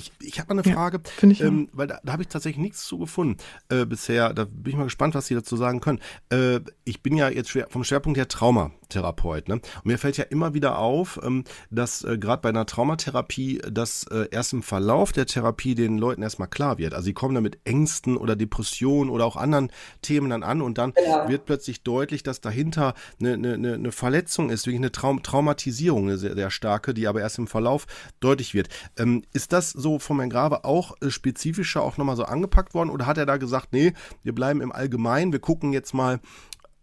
[0.00, 2.86] Ich, ich habe mal eine Frage, ja, ähm, weil da, da habe ich tatsächlich nichts
[2.86, 3.36] zu gefunden
[3.68, 4.32] äh, bisher.
[4.32, 6.00] Da bin ich mal gespannt, was Sie dazu sagen können.
[6.30, 9.48] Äh, ich bin ja jetzt schwer, vom Schwerpunkt her Traumatherapeut.
[9.48, 9.54] Ne?
[9.54, 14.04] Und mir fällt ja immer wieder auf, ähm, dass äh, gerade bei einer Traumatherapie, dass
[14.04, 16.94] äh, erst im Verlauf der Therapie den Leuten erstmal klar wird.
[16.94, 20.78] Also sie kommen dann mit Ängsten oder Depressionen oder auch anderen Themen dann an und
[20.78, 21.28] dann genau.
[21.28, 26.16] wird plötzlich deutlich, dass dahinter eine, eine, eine Verletzung ist, wirklich eine Traum Traumatisierung, eine
[26.16, 27.86] sehr, sehr starke, die aber erst im Verlauf
[28.20, 28.68] deutlich wird.
[28.96, 32.90] Ähm, ist das so von Herrn Grave auch äh, spezifischer auch nochmal so angepackt worden
[32.90, 36.20] oder hat er da gesagt, nee, wir bleiben im Allgemeinen, wir gucken jetzt mal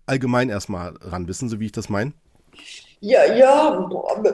[0.05, 1.27] allgemein erstmal ran.
[1.27, 2.13] Wissen Sie, wie ich das meine?
[2.99, 3.89] Ja, ja,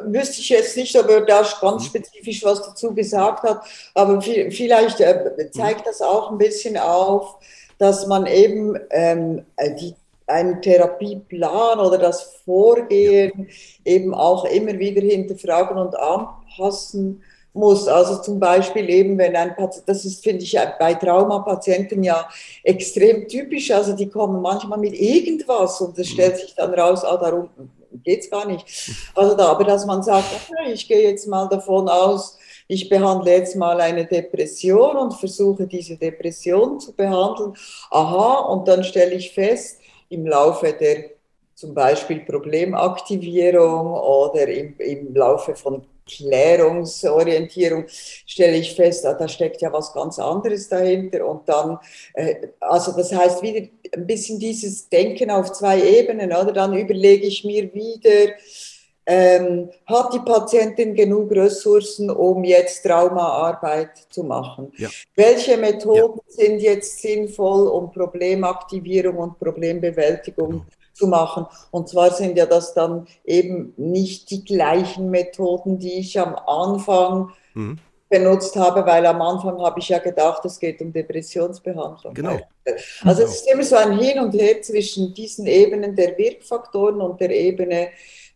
[0.06, 1.88] wüsste ich jetzt nicht, ob er da ganz mhm.
[1.88, 3.62] spezifisch was dazu gesagt hat,
[3.94, 5.86] aber vielleicht äh, zeigt mhm.
[5.86, 7.36] das auch ein bisschen auf,
[7.78, 9.46] dass man eben ähm,
[9.80, 9.96] die
[10.28, 13.50] einen Therapieplan oder das Vorgehen
[13.84, 17.22] eben auch immer wieder hinterfragen und anpassen
[17.54, 17.88] muss.
[17.88, 22.28] Also zum Beispiel eben, wenn ein Patient, das ist, finde ich, bei Traumapatienten ja
[22.64, 27.18] extrem typisch, also die kommen manchmal mit irgendwas und es stellt sich dann raus, ah,
[27.18, 27.50] darum
[28.04, 28.66] geht es gar nicht.
[29.16, 32.38] Also da, aber dass man sagt, okay, ich gehe jetzt mal davon aus,
[32.68, 37.54] ich behandle jetzt mal eine Depression und versuche diese Depression zu behandeln.
[37.92, 41.12] Aha, und dann stelle ich fest, im Laufe der
[41.56, 49.62] zum Beispiel Problemaktivierung oder im, im Laufe von Klärungsorientierung stelle ich fest, ah, da steckt
[49.62, 51.26] ja was ganz anderes dahinter.
[51.28, 51.78] Und dann,
[52.14, 56.52] äh, also das heißt wieder ein bisschen dieses Denken auf zwei Ebenen, oder?
[56.52, 58.34] Dann überlege ich mir wieder,
[59.06, 64.72] ähm, hat die Patientin genug Ressourcen, um jetzt Traumaarbeit zu machen?
[64.78, 64.90] Ja.
[65.16, 66.34] Welche Methoden ja.
[66.34, 71.46] sind jetzt sinnvoll, um Problemaktivierung und Problembewältigung genau zu machen.
[71.72, 77.32] Und zwar sind ja das dann eben nicht die gleichen Methoden, die ich am Anfang
[77.54, 77.78] mhm.
[78.10, 82.14] benutzt habe, weil am Anfang habe ich ja gedacht, es geht um Depressionsbehandlung.
[82.14, 82.40] Genau.
[83.04, 83.32] Also genau.
[83.32, 87.32] es ist immer so ein Hin und Her zwischen diesen Ebenen der Wirkfaktoren und der
[87.32, 87.90] Ebene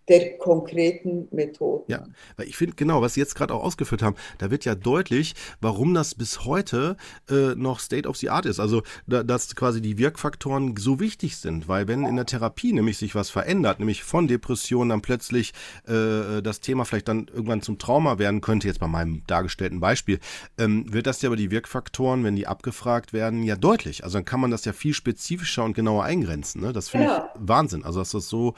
[0.09, 1.83] der konkreten Methoden.
[1.87, 2.05] Ja,
[2.37, 5.35] weil ich finde genau, was Sie jetzt gerade auch ausgeführt haben, da wird ja deutlich,
[5.59, 6.95] warum das bis heute
[7.29, 8.59] äh, noch State of the Art ist.
[8.59, 12.97] Also, da, dass quasi die Wirkfaktoren so wichtig sind, weil wenn in der Therapie nämlich
[12.97, 15.53] sich was verändert, nämlich von Depressionen dann plötzlich
[15.87, 20.19] äh, das Thema vielleicht dann irgendwann zum Trauma werden könnte, jetzt bei meinem dargestellten Beispiel,
[20.57, 24.03] ähm, wird das ja über die Wirkfaktoren, wenn die abgefragt werden, ja deutlich.
[24.03, 26.61] Also dann kann man das ja viel spezifischer und genauer eingrenzen.
[26.61, 26.71] Ne?
[26.71, 27.29] Das finde ja.
[27.33, 27.83] ich Wahnsinn.
[27.83, 28.55] Also, dass das so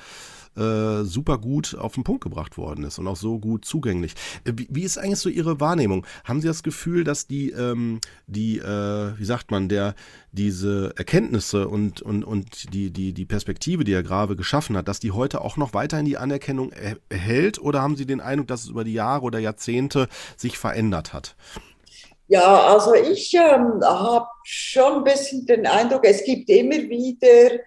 [0.56, 4.14] äh, super gut auf den Punkt gebracht worden ist und auch so gut zugänglich.
[4.46, 6.06] Äh, wie, wie, ist eigentlich so Ihre Wahrnehmung?
[6.24, 9.96] Haben Sie das Gefühl, dass die, ähm, die, äh, wie sagt man, der,
[10.32, 15.00] diese Erkenntnisse und, und, und die, die, die Perspektive, die Herr Grave geschaffen hat, dass
[15.00, 18.64] die heute auch noch weiterhin die Anerkennung er, erhält oder haben Sie den Eindruck, dass
[18.64, 21.36] es über die Jahre oder Jahrzehnte sich verändert hat?
[22.28, 27.60] Ja, also ich ähm, habe schon ein bisschen den Eindruck, es gibt immer wieder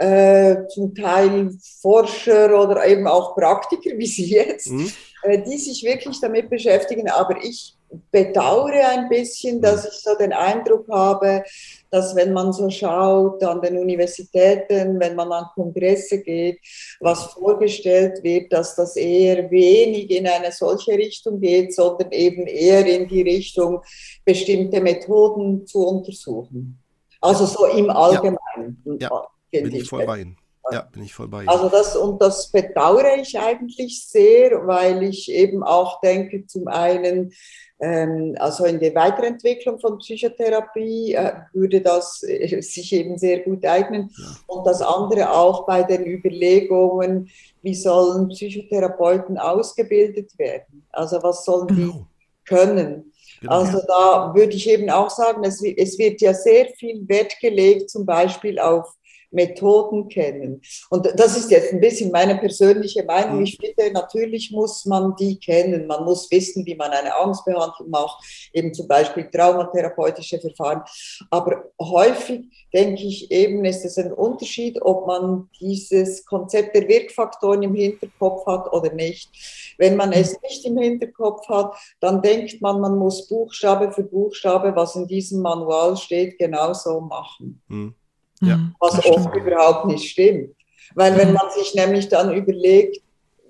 [0.00, 1.50] äh, zum Teil
[1.82, 4.90] Forscher oder eben auch Praktiker wie Sie jetzt, mhm.
[5.22, 7.10] äh, die sich wirklich damit beschäftigen.
[7.10, 7.76] Aber ich
[8.10, 9.62] bedauere ein bisschen, mhm.
[9.62, 11.42] dass ich so den Eindruck habe,
[11.90, 16.60] dass wenn man so schaut an den Universitäten, wenn man an Kongresse geht,
[17.00, 22.86] was vorgestellt wird, dass das eher wenig in eine solche Richtung geht, sondern eben eher
[22.86, 23.82] in die Richtung,
[24.24, 26.78] bestimmte Methoden zu untersuchen.
[27.20, 28.82] Also so im Allgemeinen.
[28.98, 30.36] Ja, ja bin ich voll bei Ihnen.
[30.72, 31.48] Ja, bin ich voll bei Ihnen.
[31.48, 37.32] Also das, und das bedauere ich eigentlich sehr, weil ich eben auch denke, zum einen,
[37.80, 43.64] ähm, also in der Weiterentwicklung von Psychotherapie äh, würde das äh, sich eben sehr gut
[43.64, 44.10] eignen.
[44.16, 44.26] Ja.
[44.46, 47.30] Und das andere auch bei den Überlegungen,
[47.62, 50.86] wie sollen Psychotherapeuten ausgebildet werden?
[50.90, 52.06] Also was sollen die genau.
[52.44, 53.12] können?
[53.40, 53.52] Genau.
[53.52, 57.88] Also da würde ich eben auch sagen, es, es wird ja sehr viel Wert gelegt,
[57.90, 58.94] zum Beispiel auf
[59.30, 60.60] Methoden kennen.
[60.90, 63.38] Und das ist jetzt ein bisschen meine persönliche Meinung.
[63.38, 63.44] Mhm.
[63.44, 65.86] Ich finde, natürlich muss man die kennen.
[65.86, 70.82] Man muss wissen, wie man eine Angstbehandlung macht, eben zum Beispiel traumatherapeutische Verfahren.
[71.30, 77.62] Aber häufig denke ich eben, ist es ein Unterschied, ob man dieses Konzept der Wirkfaktoren
[77.62, 79.30] im Hinterkopf hat oder nicht.
[79.78, 84.74] Wenn man es nicht im Hinterkopf hat, dann denkt man, man muss Buchstabe für Buchstabe,
[84.74, 87.62] was in diesem Manual steht, genauso machen.
[87.68, 87.94] Mhm.
[88.40, 88.74] Ja, mhm.
[88.80, 89.46] was oft stimmt.
[89.46, 90.54] überhaupt nicht stimmt.
[90.94, 91.34] Weil wenn mhm.
[91.34, 93.00] man sich nämlich dann überlegt,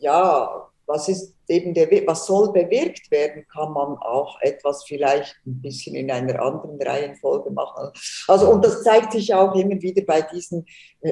[0.00, 5.60] ja, was ist eben der, was soll bewirkt werden, kann man auch etwas vielleicht ein
[5.60, 7.90] bisschen in einer anderen Reihenfolge machen.
[8.26, 10.66] Also, und das zeigt sich auch immer wieder bei diesen,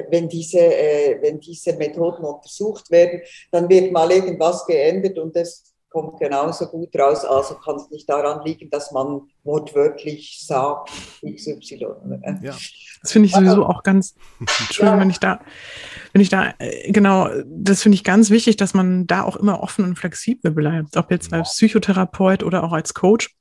[0.09, 5.68] wenn diese, äh, wenn diese Methoden untersucht werden, dann wird mal irgendwas geändert und das
[5.89, 7.25] kommt genauso gut raus.
[7.25, 10.91] Also kann es nicht daran liegen, dass man wortwörtlich sagt
[11.25, 11.85] XY.
[12.41, 12.55] Ja.
[13.01, 15.01] Das finde ich sowieso auch ganz, Entschuldigung, ja.
[15.01, 15.39] wenn ich da,
[16.13, 19.63] wenn ich da, äh, genau, das finde ich ganz wichtig, dass man da auch immer
[19.63, 23.38] offen und flexibel bleibt, ob jetzt als Psychotherapeut oder auch als Coach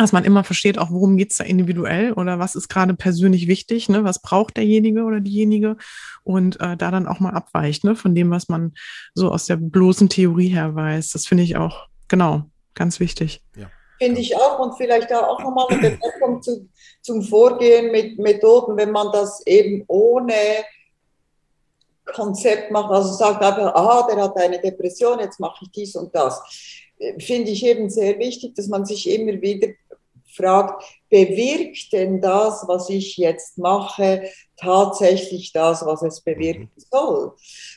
[0.00, 3.48] dass man immer versteht, auch worum geht es da individuell oder was ist gerade persönlich
[3.48, 4.02] wichtig, ne?
[4.02, 5.76] was braucht derjenige oder diejenige
[6.24, 7.94] und äh, da dann auch mal abweicht ne?
[7.94, 8.72] von dem, was man
[9.12, 11.10] so aus der bloßen Theorie her weiß.
[11.10, 13.42] Das finde ich auch, genau, ganz wichtig.
[13.54, 13.70] Ja.
[13.98, 16.66] Finde ich auch und vielleicht auch nochmal eine Bemerkung zu,
[17.02, 20.32] zum Vorgehen mit Methoden, wenn man das eben ohne
[22.06, 26.14] Konzept macht, also sagt einfach, aha, der hat eine Depression, jetzt mache ich dies und
[26.14, 26.40] das.
[27.18, 29.68] Finde ich eben sehr wichtig, dass man sich immer wieder
[30.34, 34.22] fragt, bewirkt denn das, was ich jetzt mache,
[34.56, 36.82] tatsächlich das, was es bewirken mhm.
[36.90, 37.32] soll?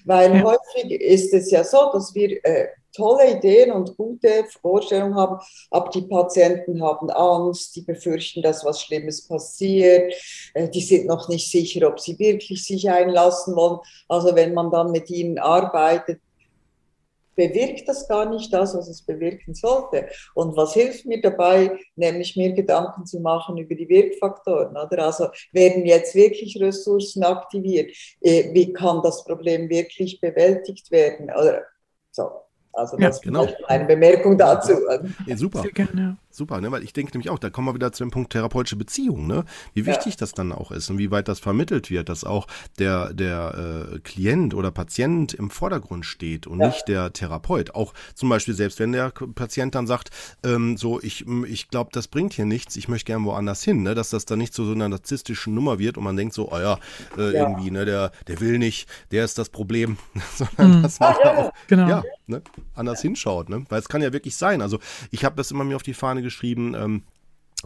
[0.06, 0.44] Weil ja.
[0.44, 5.40] häufig ist es ja so, dass wir äh, tolle Ideen und gute Vorstellungen haben,
[5.72, 10.14] aber die Patienten haben Angst, die befürchten, dass was Schlimmes passiert,
[10.54, 13.80] äh, die sind noch nicht sicher, ob sie wirklich sich einlassen wollen.
[14.08, 16.22] Also wenn man dann mit ihnen arbeitet,
[17.36, 20.08] bewirkt das gar nicht das, was es bewirken sollte.
[20.36, 24.76] Und was hilft mir dabei, nämlich mir Gedanken zu machen über die Wirkfaktoren.
[24.78, 25.06] Oder?
[25.06, 27.96] Also werden jetzt wirklich Ressourcen aktiviert?
[28.22, 31.26] Äh, wie kann das Problem wirklich bewältigt werden?
[31.30, 31.64] Oder
[32.12, 32.43] so.
[32.74, 33.48] Also das ja, genau.
[33.68, 34.74] eine Bemerkung dazu.
[35.26, 35.62] Ja, super.
[35.62, 36.18] Sehr gerne.
[36.32, 36.72] Super, ne?
[36.72, 39.46] weil ich denke nämlich auch, da kommen wir wieder zu dem Punkt therapeutische Beziehung, ne?
[39.76, 40.20] wie wichtig ja.
[40.22, 42.48] das dann auch ist und wie weit das vermittelt wird, dass auch
[42.80, 46.68] der, der äh, Klient oder Patient im Vordergrund steht und ja.
[46.68, 47.76] nicht der Therapeut.
[47.76, 50.10] Auch zum Beispiel selbst, wenn der Patient dann sagt,
[50.44, 53.94] ähm, so ich, ich glaube, das bringt hier nichts, ich möchte gerne woanders hin, ne?
[53.94, 56.58] dass das dann nicht zu so einer narzisstischen Nummer wird und man denkt so, oh
[56.58, 56.80] ja,
[57.16, 57.48] äh, ja.
[57.48, 59.98] irgendwie, ne, der, der will nicht, der ist das Problem,
[60.36, 60.82] sondern mhm.
[60.82, 61.88] dass man ah, auch genau.
[61.88, 62.42] ja, ne,
[62.74, 63.66] anders hinschaut, ne?
[63.70, 64.62] weil es kann ja wirklich sein.
[64.62, 64.80] Also
[65.12, 67.04] ich habe das immer mir auf die Fahne geschrieben, ähm,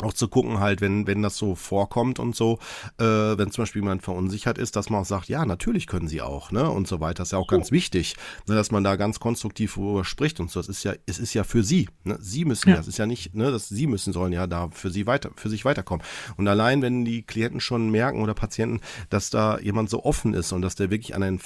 [0.01, 2.59] auch zu gucken halt, wenn, wenn das so vorkommt und so,
[2.99, 6.21] äh, wenn zum Beispiel jemand verunsichert ist, dass man auch sagt, ja, natürlich können sie
[6.21, 7.15] auch, ne, und so weiter.
[7.23, 8.15] Das ist ja auch ganz wichtig,
[8.47, 10.59] ne, dass man da ganz konstruktiv darüber spricht und so.
[10.59, 13.07] Das ist ja, es ist ja für sie, ne, sie müssen ja, das ist ja
[13.07, 16.05] nicht, ne, dass sie müssen sollen ja da für sie weiter, für sich weiterkommen.
[16.37, 20.51] Und allein, wenn die Klienten schon merken oder Patienten, dass da jemand so offen ist
[20.51, 21.39] und dass der wirklich an ein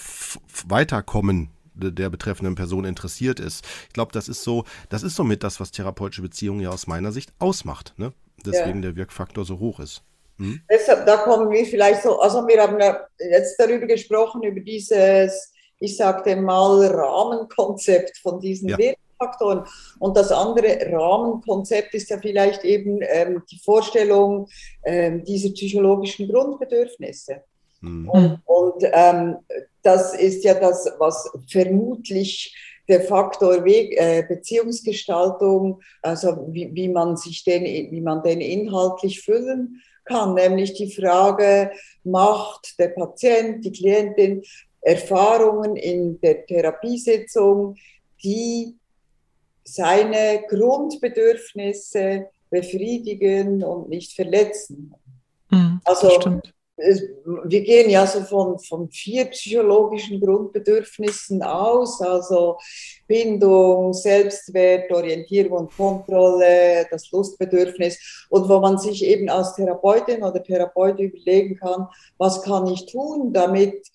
[0.67, 3.65] Weiterkommen der betreffenden Person interessiert ist.
[3.87, 7.11] Ich glaube, das ist so, das ist somit das, was therapeutische Beziehungen ja aus meiner
[7.11, 7.93] Sicht ausmacht.
[7.97, 8.13] Ne?
[8.45, 8.89] Deswegen ja.
[8.89, 10.03] der Wirkfaktor so hoch ist.
[10.37, 10.61] Hm?
[10.69, 15.51] Deshalb, da kommen wir vielleicht so, also wir haben ja jetzt darüber gesprochen, über dieses
[15.81, 18.77] ich sagte mal, Rahmenkonzept von diesen ja.
[18.77, 19.65] Wirkfaktoren.
[19.99, 24.47] Und das andere Rahmenkonzept ist ja vielleicht eben ähm, die Vorstellung
[24.85, 27.43] ähm, dieser psychologischen Grundbedürfnisse.
[27.81, 28.09] Mhm.
[28.09, 29.37] Und, und ähm,
[29.83, 32.55] das ist ja das, was vermutlich
[32.87, 39.21] der Faktor Weg, äh, Beziehungsgestaltung, also wie, wie, man sich den, wie man den inhaltlich
[39.21, 41.71] füllen kann, nämlich die Frage,
[42.03, 44.43] macht der Patient, die Klientin
[44.81, 47.75] Erfahrungen in der Therapiesitzung,
[48.23, 48.75] die
[49.63, 54.93] seine Grundbedürfnisse befriedigen und nicht verletzen.
[55.51, 56.53] Mhm, also stimmt
[57.45, 62.57] wir gehen ja so von, von vier psychologischen Grundbedürfnissen aus, also
[63.07, 68.25] Bindung, Selbstwert, Orientierung und Kontrolle, das Lustbedürfnis.
[68.29, 73.33] Und wo man sich eben als Therapeutin oder Therapeut überlegen kann, was kann ich tun,
[73.33, 73.87] damit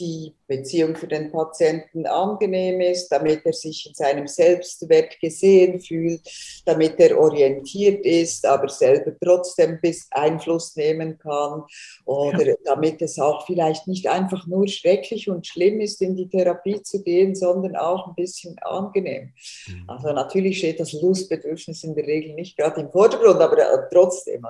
[0.00, 6.22] die Beziehung für den Patienten angenehm ist, damit er sich in seinem Selbstwert gesehen fühlt,
[6.64, 11.62] damit er orientiert ist, aber selber trotzdem bis Einfluss nehmen kann
[12.06, 12.54] oder ja.
[12.64, 17.02] damit es auch vielleicht nicht einfach nur schrecklich und schlimm ist, in die Therapie zu
[17.02, 19.32] gehen, sondern auch ein bisschen angenehm.
[19.68, 19.84] Mhm.
[19.86, 24.42] Also natürlich steht das Lustbedürfnis in der Regel nicht gerade im Vordergrund, aber äh, trotzdem.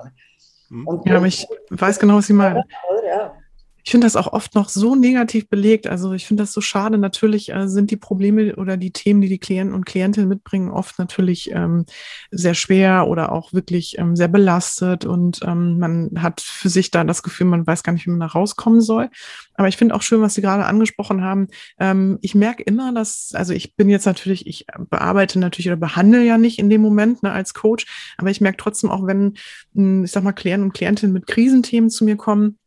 [0.69, 0.87] Mhm.
[0.87, 2.63] Und ja, aber ich weiß genau, was Sie meinen.
[3.05, 3.35] Ja,
[3.83, 5.87] ich finde das auch oft noch so negativ belegt.
[5.87, 6.97] Also ich finde das so schade.
[6.97, 10.99] Natürlich äh, sind die Probleme oder die Themen, die die Klienten und Klientinnen mitbringen, oft
[10.99, 11.85] natürlich ähm,
[12.29, 15.05] sehr schwer oder auch wirklich ähm, sehr belastet.
[15.05, 18.19] Und ähm, man hat für sich da das Gefühl, man weiß gar nicht, wie man
[18.19, 19.09] da rauskommen soll.
[19.55, 21.47] Aber ich finde auch schön, was Sie gerade angesprochen haben.
[21.79, 26.23] Ähm, ich merke immer, dass, also ich bin jetzt natürlich, ich bearbeite natürlich oder behandle
[26.23, 27.85] ja nicht in dem Moment ne, als Coach,
[28.17, 29.35] aber ich merke trotzdem auch, wenn,
[29.73, 32.57] hm, ich sag mal, Klienten und Klientinnen mit Krisenthemen zu mir kommen,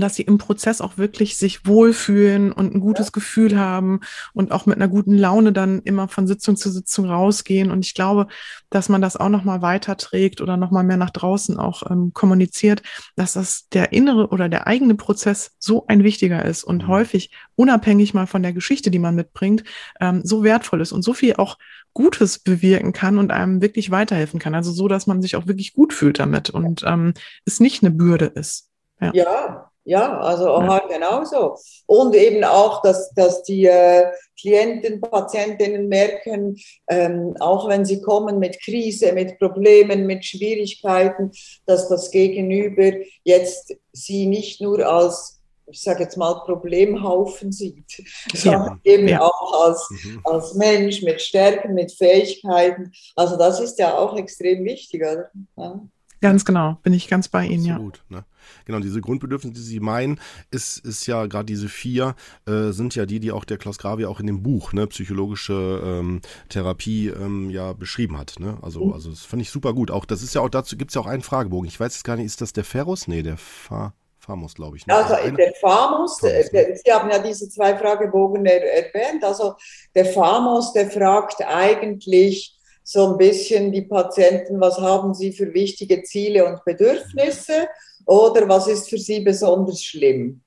[0.00, 3.06] dass sie im Prozess auch wirklich sich wohlfühlen und ein gutes.
[3.16, 4.00] Gefühl haben
[4.34, 7.70] und auch mit einer guten Laune dann immer von Sitzung zu Sitzung rausgehen.
[7.70, 8.28] Und ich glaube,
[8.70, 12.82] dass man das auch nochmal weiterträgt oder nochmal mehr nach draußen auch ähm, kommuniziert,
[13.16, 16.88] dass das der innere oder der eigene Prozess so ein wichtiger ist und mhm.
[16.88, 19.64] häufig unabhängig mal von der Geschichte, die man mitbringt,
[20.00, 21.58] ähm, so wertvoll ist und so viel auch
[21.94, 24.54] Gutes bewirken kann und einem wirklich weiterhelfen kann.
[24.54, 27.14] Also so, dass man sich auch wirklich gut fühlt damit und ähm,
[27.46, 28.70] es nicht eine Bürde ist.
[29.00, 29.10] Ja.
[29.14, 30.78] ja, ja, also ja.
[30.88, 31.56] genauso.
[31.86, 36.56] Und eben auch, dass, dass die äh, Klienten, Patientinnen merken,
[36.88, 41.30] ähm, auch wenn sie kommen mit Krise, mit Problemen, mit Schwierigkeiten,
[41.66, 45.34] dass das Gegenüber jetzt sie nicht nur als
[45.68, 49.20] ich sage jetzt mal, Problemhaufen sieht, sondern ja, eben ja.
[49.20, 50.20] auch als, mhm.
[50.22, 52.92] als Mensch mit Stärken, mit Fähigkeiten.
[53.16, 55.28] Also das ist ja auch extrem wichtig, oder?
[55.56, 55.80] Ja.
[56.20, 58.18] Ganz genau, bin ich ganz bei Ihnen, Absolut, ja.
[58.18, 58.24] Ne?
[58.64, 62.14] Genau, diese Grundbedürfnisse, die Sie meinen, ist, ist ja gerade diese vier,
[62.46, 65.82] äh, sind ja die, die auch der Klaus Gravi auch in dem Buch, ne, psychologische
[65.84, 68.34] ähm, Therapie, ähm, ja beschrieben hat.
[68.38, 68.58] Ne?
[68.62, 68.92] Also, mhm.
[68.92, 69.90] also das fand ich super gut.
[69.90, 71.68] Auch das ist ja auch dazu, gibt es ja auch einen Fragebogen.
[71.68, 73.08] Ich weiß jetzt gar nicht, ist das der Ferus?
[73.08, 74.86] Nee, der Fa Famos, glaube ich.
[74.88, 74.94] Ne?
[74.94, 76.76] Also, also der Famos, Famos ne?
[76.84, 79.22] Sie haben ja diese zwei Fragebogen er erwähnt.
[79.22, 79.54] Also
[79.94, 82.55] der Famos, der fragt eigentlich,
[82.88, 87.66] so ein bisschen die Patienten, was haben sie für wichtige Ziele und Bedürfnisse
[88.06, 90.40] oder was ist für sie besonders schlimm.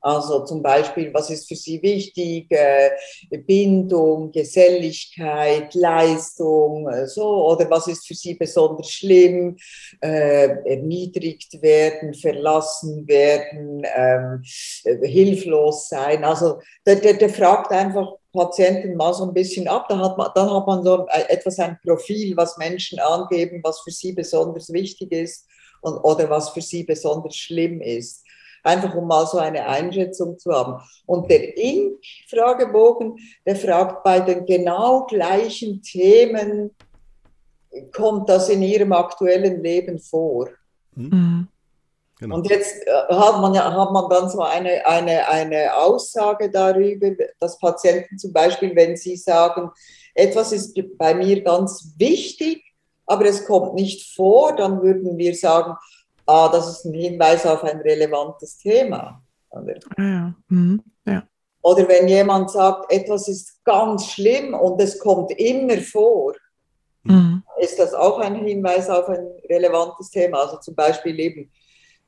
[0.00, 2.46] Also zum Beispiel, was ist für sie wichtig?
[2.50, 2.90] Äh,
[3.44, 7.46] Bindung, Geselligkeit, Leistung, äh, so.
[7.46, 9.56] Oder was ist für sie besonders schlimm?
[10.00, 14.42] Äh, erniedrigt werden, verlassen werden, ähm,
[15.02, 16.22] hilflos sein.
[16.22, 19.86] Also der, der, der fragt einfach Patienten mal so ein bisschen ab.
[19.88, 23.90] Dann hat man, dann hat man so etwas ein Profil, was Menschen angeben, was für
[23.90, 25.46] sie besonders wichtig ist
[25.80, 28.24] und, oder was für sie besonders schlimm ist.
[28.62, 30.82] Einfach um mal so eine Einschätzung zu haben.
[31.06, 36.70] Und der INK-Fragebogen, der fragt bei den genau gleichen Themen,
[37.92, 40.48] kommt das in ihrem aktuellen Leben vor?
[40.94, 41.48] Mhm.
[42.18, 42.36] Genau.
[42.36, 47.10] Und jetzt äh, hat man, ja, hat man dann so eine, eine, eine Aussage darüber,
[47.38, 49.70] dass Patienten zum Beispiel, wenn sie sagen,
[50.14, 52.62] etwas ist bei mir ganz wichtig,
[53.04, 55.76] aber es kommt nicht vor, dann würden wir sagen,
[56.26, 59.22] ah, das ist ein Hinweis auf ein relevantes Thema.
[59.50, 59.74] Oder?
[59.96, 60.34] Ah, ja.
[60.48, 60.82] Mhm.
[61.06, 61.22] ja.
[61.62, 66.34] Oder wenn jemand sagt, etwas ist ganz schlimm und es kommt immer vor,
[67.02, 67.42] mhm.
[67.60, 70.42] ist das auch ein Hinweis auf ein relevantes Thema.
[70.42, 71.50] Also zum Beispiel eben,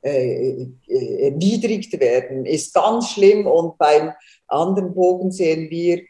[0.01, 4.11] äh, äh, erniedrigt werden, ist ganz schlimm und beim
[4.47, 6.01] anderen Bogen sehen wir,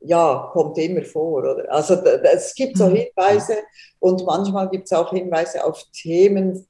[0.00, 1.42] ja, kommt immer vor.
[1.42, 1.70] Oder?
[1.70, 2.96] Also es gibt so mhm.
[2.96, 3.56] Hinweise
[3.98, 6.66] und manchmal gibt es auch Hinweise auf Themen,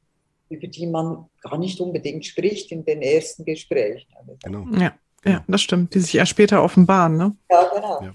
[0.48, 4.08] über die man gar nicht unbedingt spricht in den ersten Gesprächen.
[4.42, 4.66] Genau.
[4.78, 4.94] Ja.
[5.22, 5.94] Ja, das stimmt.
[5.94, 7.36] Die sich erst später offenbaren, ne?
[7.50, 8.00] Ja, genau.
[8.02, 8.14] Ja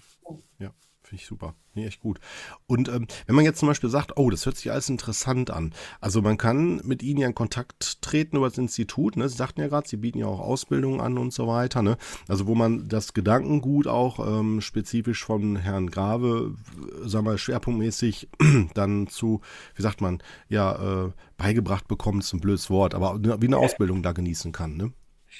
[1.15, 1.55] finde ich super.
[1.73, 2.19] Nee, echt gut.
[2.67, 5.73] Und ähm, wenn man jetzt zum Beispiel sagt, oh, das hört sich alles interessant an.
[5.99, 9.17] Also man kann mit Ihnen ja in Kontakt treten über das Institut.
[9.17, 9.27] Ne?
[9.27, 11.81] Sie sagten ja gerade, Sie bieten ja auch Ausbildungen an und so weiter.
[11.81, 11.97] Ne?
[12.27, 16.55] Also wo man das Gedankengut auch ähm, spezifisch von Herrn Grave,
[17.03, 18.29] sagen wir schwerpunktmäßig
[18.73, 19.41] dann zu,
[19.75, 24.01] wie sagt man, ja, äh, beigebracht bekommt, ist ein blödes Wort, aber wie eine Ausbildung
[24.01, 24.77] da genießen kann.
[24.77, 24.93] Ne?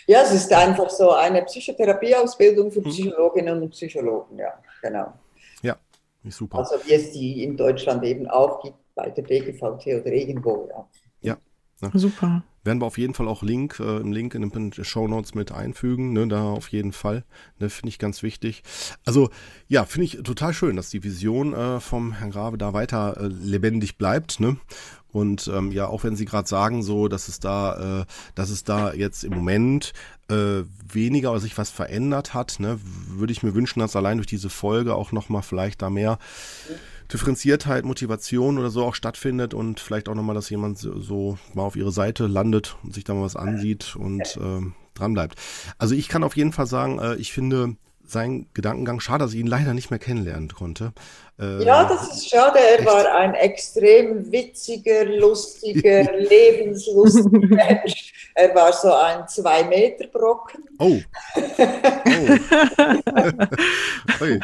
[0.07, 2.91] Ja, es ist einfach so eine Psychotherapieausbildung für hm.
[2.91, 5.13] Psychologinnen und Psychologen, ja, genau.
[6.29, 6.59] Super.
[6.59, 10.87] Also wie es die in Deutschland eben auch gibt, bei der DGVT oder irgendwo, ja.
[11.21, 11.37] Ja.
[11.81, 11.99] ja.
[11.99, 12.43] Super.
[12.63, 15.51] Werden wir auf jeden Fall auch Link, äh, im Link in den Show Notes mit
[15.51, 17.23] einfügen, ne, da auf jeden Fall.
[17.59, 18.63] Ne, finde ich ganz wichtig.
[19.05, 19.29] Also,
[19.67, 23.27] ja, finde ich total schön, dass die Vision äh, vom Herrn Grave da weiter äh,
[23.27, 24.57] lebendig bleibt, ne?
[25.15, 28.05] Und ähm, ja, auch wenn Sie gerade sagen, so, dass es da, äh,
[28.35, 29.93] dass es da jetzt im Moment
[30.27, 34.27] äh, weniger oder sich was verändert hat, ne, würde ich mir wünschen, dass allein durch
[34.27, 36.19] diese Folge auch nochmal vielleicht da mehr
[37.13, 41.63] Differenziertheit, Motivation oder so auch stattfindet und vielleicht auch nochmal, dass jemand so, so, mal
[41.63, 45.39] auf ihre Seite landet und sich da mal was ansieht und äh, dran bleibt.
[45.77, 47.77] Also ich kann auf jeden Fall sagen, äh, ich finde
[48.07, 48.99] sein Gedankengang.
[48.99, 50.93] Schade, dass ich ihn leider nicht mehr kennenlernen konnte.
[51.37, 52.59] Äh, ja, das ist schade.
[52.59, 52.85] Er echt?
[52.85, 58.13] war ein extrem witziger, lustiger, lebenslustiger Mensch.
[58.35, 60.63] Er war so ein Zwei-Meter-Brocken.
[60.79, 60.99] Oh.
[61.35, 61.41] oh.
[64.21, 64.39] okay.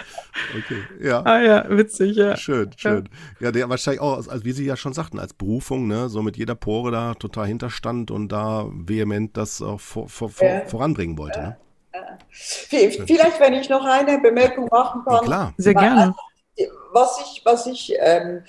[1.01, 1.21] Ja.
[1.23, 2.35] Ah ja, witzig, ja.
[2.37, 3.09] Schön, schön.
[3.39, 6.21] Ja, ja der wahrscheinlich auch, also wie Sie ja schon sagten, als Berufung, ne, so
[6.21, 10.65] mit jeder Pore da total hinterstand und da vehement das auch vor, vor, ja.
[10.65, 11.41] voranbringen wollte.
[11.41, 11.57] Ne?
[12.29, 15.15] Vielleicht, wenn ich noch eine Bemerkung machen kann.
[15.15, 15.53] Ja, klar.
[15.57, 16.15] Sehr gerne.
[16.91, 18.43] Was ich, was ich ähm,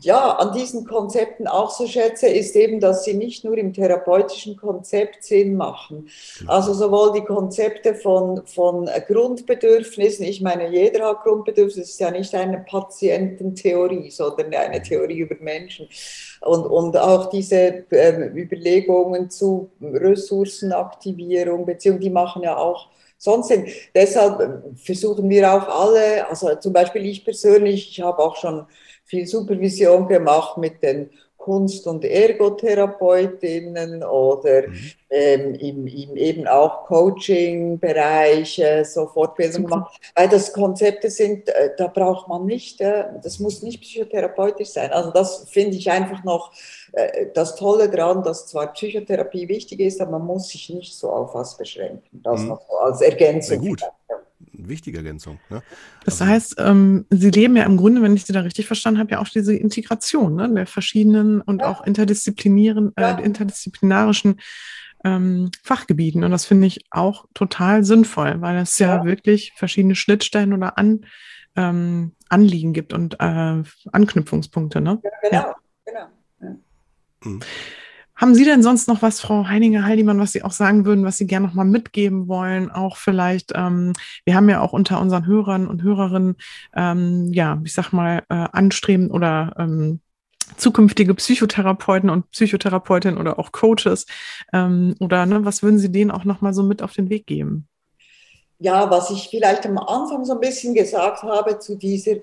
[0.00, 4.56] ja, an diesen Konzepten auch so schätze, ist eben, dass sie nicht nur im therapeutischen
[4.56, 6.08] Konzept Sinn machen.
[6.46, 12.10] Also sowohl die Konzepte von, von Grundbedürfnissen, ich meine, jeder hat Grundbedürfnisse, es ist ja
[12.10, 15.88] nicht eine Patiententheorie, sondern eine Theorie über Menschen.
[16.42, 23.66] Und, und auch diese äh, Überlegungen zu Ressourcenaktivierung, beziehungsweise die machen ja auch sonst Sinn.
[23.94, 28.66] Deshalb versuchen wir auch alle, also zum Beispiel ich persönlich, ich habe auch schon
[29.08, 34.76] viel Supervision gemacht mit den Kunst- und Ergotherapeutinnen oder mhm.
[35.08, 39.98] ähm, im, im, eben auch Coaching-Bereich äh, so Fortbildung gemacht.
[40.14, 44.92] Weil das Konzepte sind, äh, da braucht man nicht, äh, das muss nicht psychotherapeutisch sein.
[44.92, 46.52] Also das finde ich einfach noch
[46.92, 51.10] äh, das Tolle daran, dass zwar Psychotherapie wichtig ist, aber man muss sich nicht so
[51.10, 52.20] auf was beschränken.
[52.22, 52.48] Das mhm.
[52.48, 53.62] noch so als Ergänzung.
[53.62, 53.82] Sehr gut
[54.58, 55.38] wichtige Ergänzung.
[55.50, 55.62] Ne?
[56.04, 59.00] Das also, heißt, ähm, Sie leben ja im Grunde, wenn ich Sie da richtig verstanden
[59.00, 61.68] habe, ja auch diese Integration ne, der verschiedenen und ja.
[61.68, 63.18] auch interdisziplinären, äh, ja.
[63.18, 64.40] interdisziplinarischen
[65.04, 66.24] ähm, Fachgebieten.
[66.24, 70.76] Und das finde ich auch total sinnvoll, weil es ja, ja wirklich verschiedene Schnittstellen oder
[70.76, 71.06] An,
[71.56, 74.80] ähm, Anliegen gibt und äh, Anknüpfungspunkte.
[74.80, 75.00] Ne?
[75.22, 75.54] genau,
[75.84, 76.06] genau.
[77.24, 77.40] Mhm.
[78.18, 81.28] Haben Sie denn sonst noch was, Frau Heininger-Heidimann, was Sie auch sagen würden, was Sie
[81.28, 82.68] gerne noch mal mitgeben wollen?
[82.68, 83.92] Auch vielleicht, ähm,
[84.24, 86.34] wir haben ja auch unter unseren Hörern und Hörerinnen,
[86.74, 90.00] ähm, ja, ich sag mal, äh, anstreben oder ähm,
[90.56, 94.06] zukünftige Psychotherapeuten und Psychotherapeutinnen oder auch Coaches.
[94.52, 97.24] Ähm, oder ne, was würden Sie denen auch noch mal so mit auf den Weg
[97.24, 97.67] geben?
[98.60, 102.16] Ja, was ich vielleicht am Anfang so ein bisschen gesagt habe zu, dieser,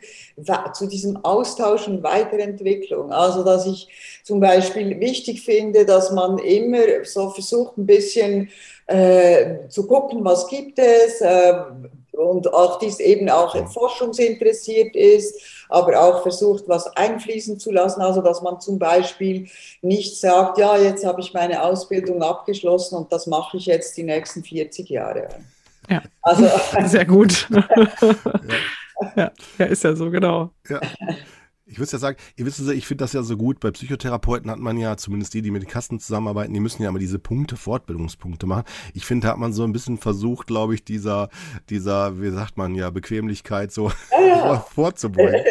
[0.73, 3.11] zu diesem Austausch und Weiterentwicklung.
[3.11, 3.87] Also, dass ich
[4.23, 8.49] zum Beispiel wichtig finde, dass man immer so versucht, ein bisschen
[8.87, 11.53] äh, zu gucken, was gibt es äh,
[12.11, 18.01] und auch dies eben auch forschungsinteressiert ist, aber auch versucht, was einfließen zu lassen.
[18.01, 19.47] Also, dass man zum Beispiel
[19.81, 24.03] nicht sagt, ja, jetzt habe ich meine Ausbildung abgeschlossen und das mache ich jetzt die
[24.03, 25.29] nächsten 40 Jahre.
[25.89, 26.49] Ja, also,
[26.85, 27.47] sehr gut.
[29.15, 29.31] ja.
[29.57, 29.65] ja.
[29.65, 30.51] ist ja so, genau.
[30.69, 30.81] Ja.
[31.67, 33.59] Ich würde ja sagen, ihr wisst ja, ich finde das ja so gut.
[33.59, 36.89] Bei Psychotherapeuten hat man ja, zumindest die, die mit den Kassen zusammenarbeiten, die müssen ja
[36.89, 38.65] immer diese Punkte, Fortbildungspunkte machen.
[38.93, 41.29] Ich finde, da hat man so ein bisschen versucht, glaube ich, dieser,
[41.71, 45.43] dieser, wie sagt man ja, Bequemlichkeit so ja, vorzubringen.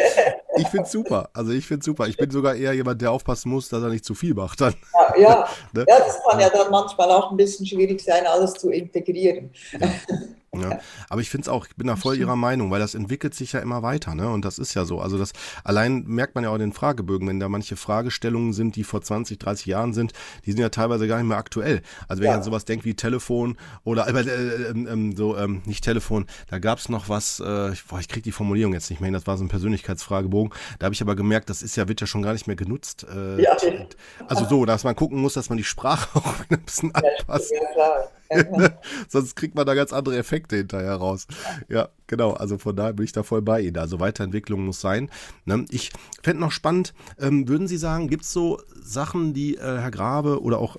[0.57, 1.29] Ich finde es super.
[1.33, 2.07] Also ich finde super.
[2.07, 4.61] Ich bin sogar eher jemand, der aufpassen muss, dass er nicht zu viel macht.
[4.61, 4.73] Dann.
[4.93, 5.47] Ja, ja.
[5.73, 5.85] ne?
[5.89, 9.51] ja das kann ja dann manchmal auch ein bisschen schwierig sein, alles zu integrieren.
[9.79, 9.89] Ja.
[10.61, 10.79] Ja.
[11.09, 13.53] Aber ich finde es auch, ich bin da voll Ihrer Meinung, weil das entwickelt sich
[13.53, 14.29] ja immer weiter, ne?
[14.29, 14.99] Und das ist ja so.
[14.99, 15.33] Also das
[15.63, 19.01] allein merkt man ja auch in den Fragebögen, wenn da manche Fragestellungen sind, die vor
[19.01, 20.13] 20, 30 Jahren sind,
[20.45, 21.81] die sind ja teilweise gar nicht mehr aktuell.
[22.07, 22.33] Also wenn ja.
[22.33, 26.59] ich an sowas denke wie Telefon oder äh, äh, äh, so, ähm, nicht Telefon, da
[26.59, 29.27] gab es noch was, äh, boah, ich kriege die Formulierung jetzt nicht mehr hin, das
[29.27, 30.53] war so ein Persönlichkeitsfragebogen.
[30.79, 33.05] Da habe ich aber gemerkt, das ist ja, wird ja schon gar nicht mehr genutzt.
[33.13, 33.55] Äh, ja.
[34.27, 37.51] Also so, dass man gucken muss, dass man die Sprache auch ein bisschen anpasst.
[37.51, 38.11] Ja, klar.
[39.07, 41.27] Sonst kriegt man da ganz andere Effekte hinterher raus.
[41.69, 42.31] Ja, genau.
[42.31, 43.77] Also von daher bin ich da voll bei Ihnen.
[43.77, 45.09] Also Weiterentwicklung muss sein.
[45.45, 45.65] Ne?
[45.69, 45.91] Ich
[46.23, 50.41] fände noch spannend, ähm, würden Sie sagen, gibt es so Sachen, die äh, Herr Grabe
[50.41, 50.77] oder auch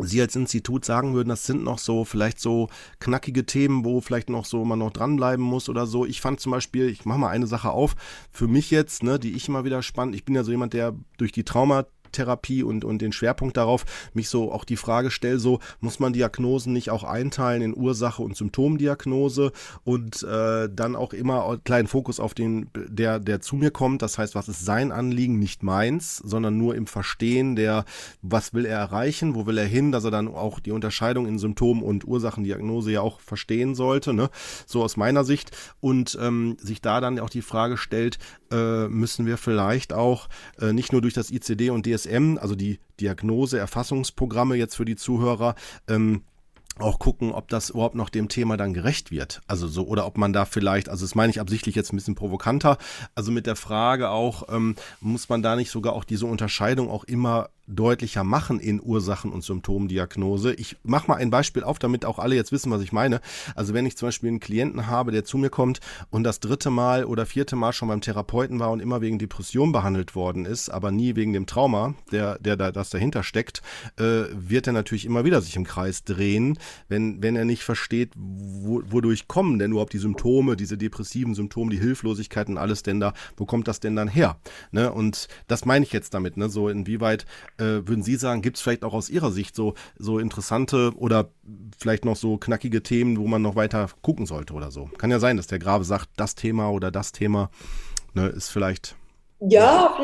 [0.00, 2.68] Sie als Institut sagen würden, das sind noch so vielleicht so
[3.00, 6.06] knackige Themen, wo vielleicht noch so man noch dranbleiben muss oder so.
[6.06, 7.96] Ich fand zum Beispiel, ich mache mal eine Sache auf,
[8.30, 10.94] für mich jetzt, ne, die ich immer wieder spannend, ich bin ja so jemand, der
[11.16, 13.84] durch die Trauma Therapie und, und den Schwerpunkt darauf
[14.14, 18.22] mich so auch die Frage stelle, so muss man Diagnosen nicht auch einteilen in Ursache
[18.22, 19.52] und Symptomdiagnose
[19.84, 24.02] und äh, dann auch immer kleinen Fokus auf den, der, der zu mir kommt.
[24.02, 27.84] Das heißt, was ist sein Anliegen, nicht meins, sondern nur im Verstehen der,
[28.22, 31.38] was will er erreichen, wo will er hin, dass er dann auch die Unterscheidung in
[31.38, 34.30] Symptomen und Ursachendiagnose ja auch verstehen sollte, ne?
[34.66, 35.50] so aus meiner Sicht.
[35.80, 38.18] Und ähm, sich da dann auch die Frage stellt,
[38.50, 40.28] äh, müssen wir vielleicht auch
[40.60, 45.54] äh, nicht nur durch das ICD und DSM, also die Diagnose-Erfassungsprogramme jetzt für die Zuhörer,
[45.88, 46.22] ähm,
[46.78, 49.40] auch gucken, ob das überhaupt noch dem Thema dann gerecht wird.
[49.46, 52.14] Also so, oder ob man da vielleicht, also das meine ich absichtlich jetzt ein bisschen
[52.14, 52.78] provokanter,
[53.14, 57.04] also mit der Frage auch, ähm, muss man da nicht sogar auch diese Unterscheidung auch
[57.04, 60.54] immer deutlicher machen in Ursachen- und Symptomdiagnose.
[60.54, 63.20] Ich mache mal ein Beispiel auf, damit auch alle jetzt wissen, was ich meine.
[63.54, 66.70] Also wenn ich zum Beispiel einen Klienten habe, der zu mir kommt und das dritte
[66.70, 70.70] Mal oder vierte Mal schon beim Therapeuten war und immer wegen Depression behandelt worden ist,
[70.70, 73.62] aber nie wegen dem Trauma, der, der da, das dahinter steckt,
[73.98, 76.58] äh, wird er natürlich immer wieder sich im Kreis drehen,
[76.88, 81.70] wenn, wenn er nicht versteht, wo, wodurch kommen denn überhaupt die Symptome, diese depressiven Symptome,
[81.70, 84.38] die Hilflosigkeit und alles denn da, wo kommt das denn dann her?
[84.70, 84.90] Ne?
[84.90, 86.48] Und das meine ich jetzt damit, ne?
[86.48, 87.26] so inwieweit
[87.58, 91.30] äh, würden Sie sagen, gibt es vielleicht auch aus Ihrer Sicht so, so interessante oder
[91.78, 94.90] vielleicht noch so knackige Themen, wo man noch weiter gucken sollte oder so?
[94.98, 97.50] Kann ja sein, dass der Grabe sagt, das Thema oder das Thema
[98.14, 98.96] ne, ist vielleicht.
[99.40, 99.96] Ja,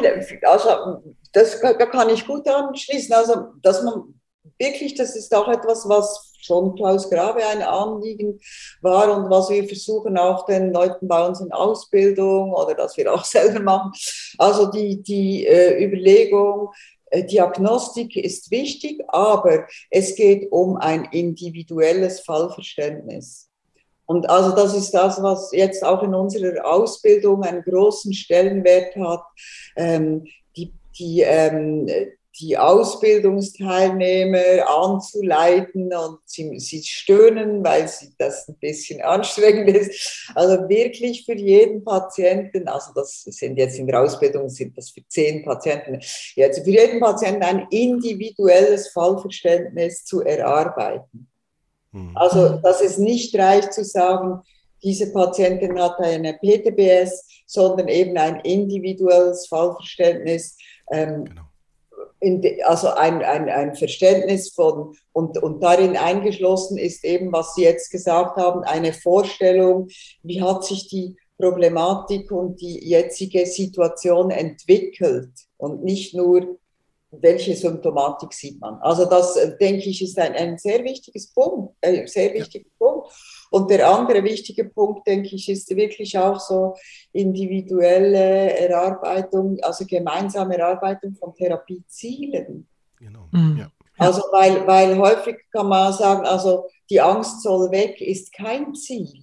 [0.42, 1.02] also
[1.32, 3.12] das da kann ich gut anschließen.
[3.14, 4.14] Also, dass man
[4.58, 8.38] wirklich, das ist auch etwas, was schon Klaus Grabe ein Anliegen
[8.82, 13.12] war und was wir versuchen auch den Leuten bei uns in Ausbildung oder dass wir
[13.12, 13.92] auch selber machen.
[14.38, 16.68] Also die, die äh, Überlegung,
[17.22, 23.50] Diagnostik ist wichtig, aber es geht um ein individuelles Fallverständnis.
[24.06, 29.22] Und also das ist das, was jetzt auch in unserer Ausbildung einen großen Stellenwert hat.
[29.76, 31.88] Ähm, die, die, ähm,
[32.40, 40.32] die Ausbildungsteilnehmer anzuleiten und sie, sie stöhnen, weil sie, das ein bisschen anstrengend ist.
[40.34, 45.06] Also wirklich für jeden Patienten, also das sind jetzt in der Ausbildung, sind das für
[45.08, 46.00] zehn Patienten,
[46.34, 51.28] jetzt für jeden Patienten ein individuelles Fallverständnis zu erarbeiten.
[51.92, 52.16] Mhm.
[52.16, 54.40] Also, dass es nicht reicht zu sagen,
[54.82, 60.58] diese Patientin hat eine PTBS, sondern eben ein individuelles Fallverständnis.
[60.90, 61.42] Ähm, genau
[62.40, 67.62] de, also ein, ein, ein Verständnis von, und, und darin eingeschlossen ist eben, was Sie
[67.62, 69.88] jetzt gesagt haben, eine Vorstellung,
[70.22, 76.58] wie hat sich die Problematik und die jetzige Situation entwickelt und nicht nur,
[77.10, 78.74] welche Symptomatik sieht man.
[78.80, 82.86] Also das, äh, denke ich, ist ein, ein sehr wichtiges Punkt, äh, sehr wichtiger ja.
[82.86, 83.08] Punkt.
[83.54, 86.74] Und der andere wichtige Punkt, denke ich, ist wirklich auch so
[87.12, 92.66] individuelle Erarbeitung, also gemeinsame Erarbeitung von Therapiezielen.
[92.98, 93.28] Genau.
[93.30, 93.58] Mhm.
[93.58, 93.70] Ja.
[93.96, 99.22] Also weil, weil häufig kann man sagen, also die Angst soll weg, ist kein Ziel.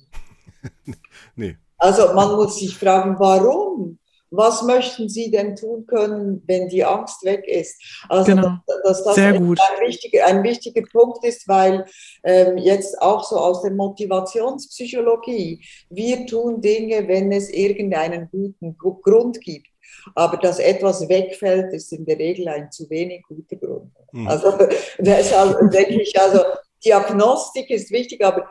[1.35, 1.57] nee.
[1.77, 3.99] Also man muss sich fragen, warum?
[4.31, 7.81] Was möchten Sie denn tun können, wenn die Angst weg ist?
[8.07, 8.55] Also, genau.
[8.83, 9.59] dass, das Sehr gut.
[9.61, 11.85] Ein, wichtiger, ein wichtiger Punkt ist, weil
[12.23, 19.41] ähm, jetzt auch so aus der Motivationspsychologie, wir tun Dinge, wenn es irgendeinen guten Grund
[19.41, 19.67] gibt.
[20.15, 23.91] Aber dass etwas wegfällt, ist in der Regel ein zu wenig guter Grund.
[24.13, 24.27] Mhm.
[24.27, 24.57] Also
[24.97, 26.39] deshalb denke ich, also
[26.83, 28.49] Diagnostik ist wichtig, aber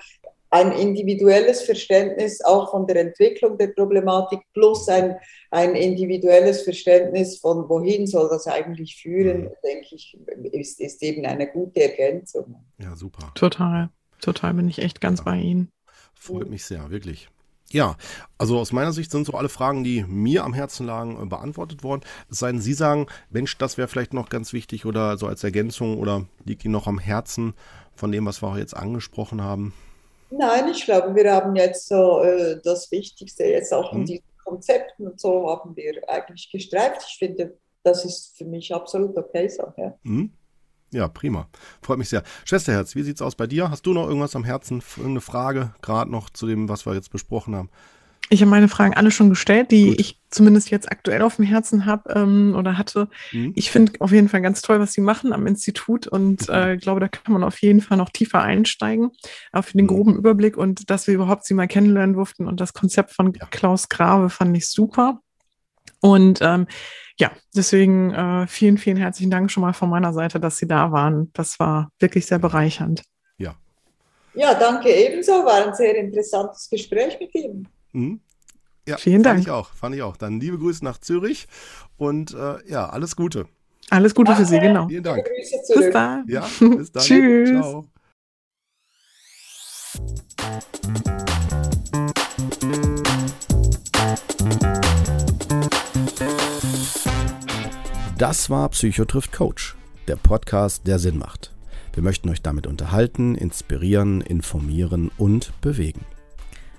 [0.51, 5.17] ein individuelles Verständnis auch von der Entwicklung der Problematik plus ein,
[5.51, 9.51] ein individuelles Verständnis von wohin soll das eigentlich führen, mhm.
[9.65, 10.19] denke ich,
[10.53, 12.57] ist, ist eben eine gute Ergänzung.
[12.79, 13.31] Ja, super.
[13.35, 13.91] Total,
[14.21, 15.25] total bin ich echt ganz ja.
[15.25, 15.71] bei Ihnen.
[16.15, 17.29] Freut mich sehr, wirklich.
[17.73, 17.97] Ja,
[18.37, 21.85] also aus meiner Sicht sind so alle Fragen, die mir am Herzen lagen, äh, beantwortet
[21.85, 22.03] worden.
[22.29, 25.45] Es sei denn, Sie sagen, Mensch, das wäre vielleicht noch ganz wichtig oder so als
[25.45, 27.55] Ergänzung oder liegt Ihnen noch am Herzen
[27.95, 29.73] von dem, was wir auch jetzt angesprochen haben?
[30.31, 34.01] Nein, ich glaube, wir haben jetzt so äh, das Wichtigste jetzt auch mhm.
[34.01, 37.05] in diesen Konzepten und so haben wir eigentlich gestreift.
[37.09, 39.73] Ich finde, das ist für mich absolut okay so.
[39.77, 39.95] Ja.
[40.03, 40.33] Mhm.
[40.93, 41.49] Ja, prima.
[41.83, 42.25] Freut mich sehr.
[42.45, 43.71] Schwesterherz, wie sieht's aus bei dir?
[43.71, 44.83] Hast du noch irgendwas am Herzen?
[44.97, 47.71] Irgendeine Frage, gerade noch zu dem, was wir jetzt besprochen haben?
[48.33, 50.01] Ich habe meine Fragen alle schon gestellt, die Gut.
[50.01, 53.09] ich zumindest jetzt aktuell auf dem Herzen habe ähm, oder hatte.
[53.33, 53.53] Mhm.
[53.57, 57.01] Ich finde auf jeden Fall ganz toll, was Sie machen am Institut und äh, glaube,
[57.01, 59.11] da kann man auf jeden Fall noch tiefer einsteigen
[59.51, 59.89] auf den mhm.
[59.89, 63.47] groben Überblick und dass wir überhaupt Sie mal kennenlernen durften und das Konzept von ja.
[63.51, 65.21] Klaus Grave fand ich super.
[66.01, 66.69] Und ähm,
[67.19, 70.93] ja, deswegen äh, vielen, vielen herzlichen Dank schon mal von meiner Seite, dass Sie da
[70.93, 71.31] waren.
[71.35, 73.03] Das war wirklich sehr bereichernd.
[73.39, 73.57] Ja.
[74.35, 75.33] Ja, danke ebenso.
[75.33, 77.69] War ein sehr interessantes Gespräch mit Ihnen.
[77.93, 78.21] Mhm.
[78.89, 79.39] Ja, Vielen Dank.
[79.39, 80.17] Fand ich auch, fand ich auch.
[80.17, 81.47] Dann liebe Grüße nach Zürich
[81.97, 83.47] und äh, ja, alles Gute.
[83.91, 84.89] Alles Gute für Sie, genau.
[84.89, 85.29] Vielen Dank.
[85.75, 86.25] Bis dann.
[86.29, 87.03] Ja, bis dann.
[87.03, 87.51] Tschüss.
[87.51, 87.87] Ciao.
[98.17, 99.77] Das war Psychotrift Coach,
[100.07, 101.55] der Podcast, der Sinn macht.
[101.95, 106.05] Wir möchten euch damit unterhalten, inspirieren, informieren und bewegen.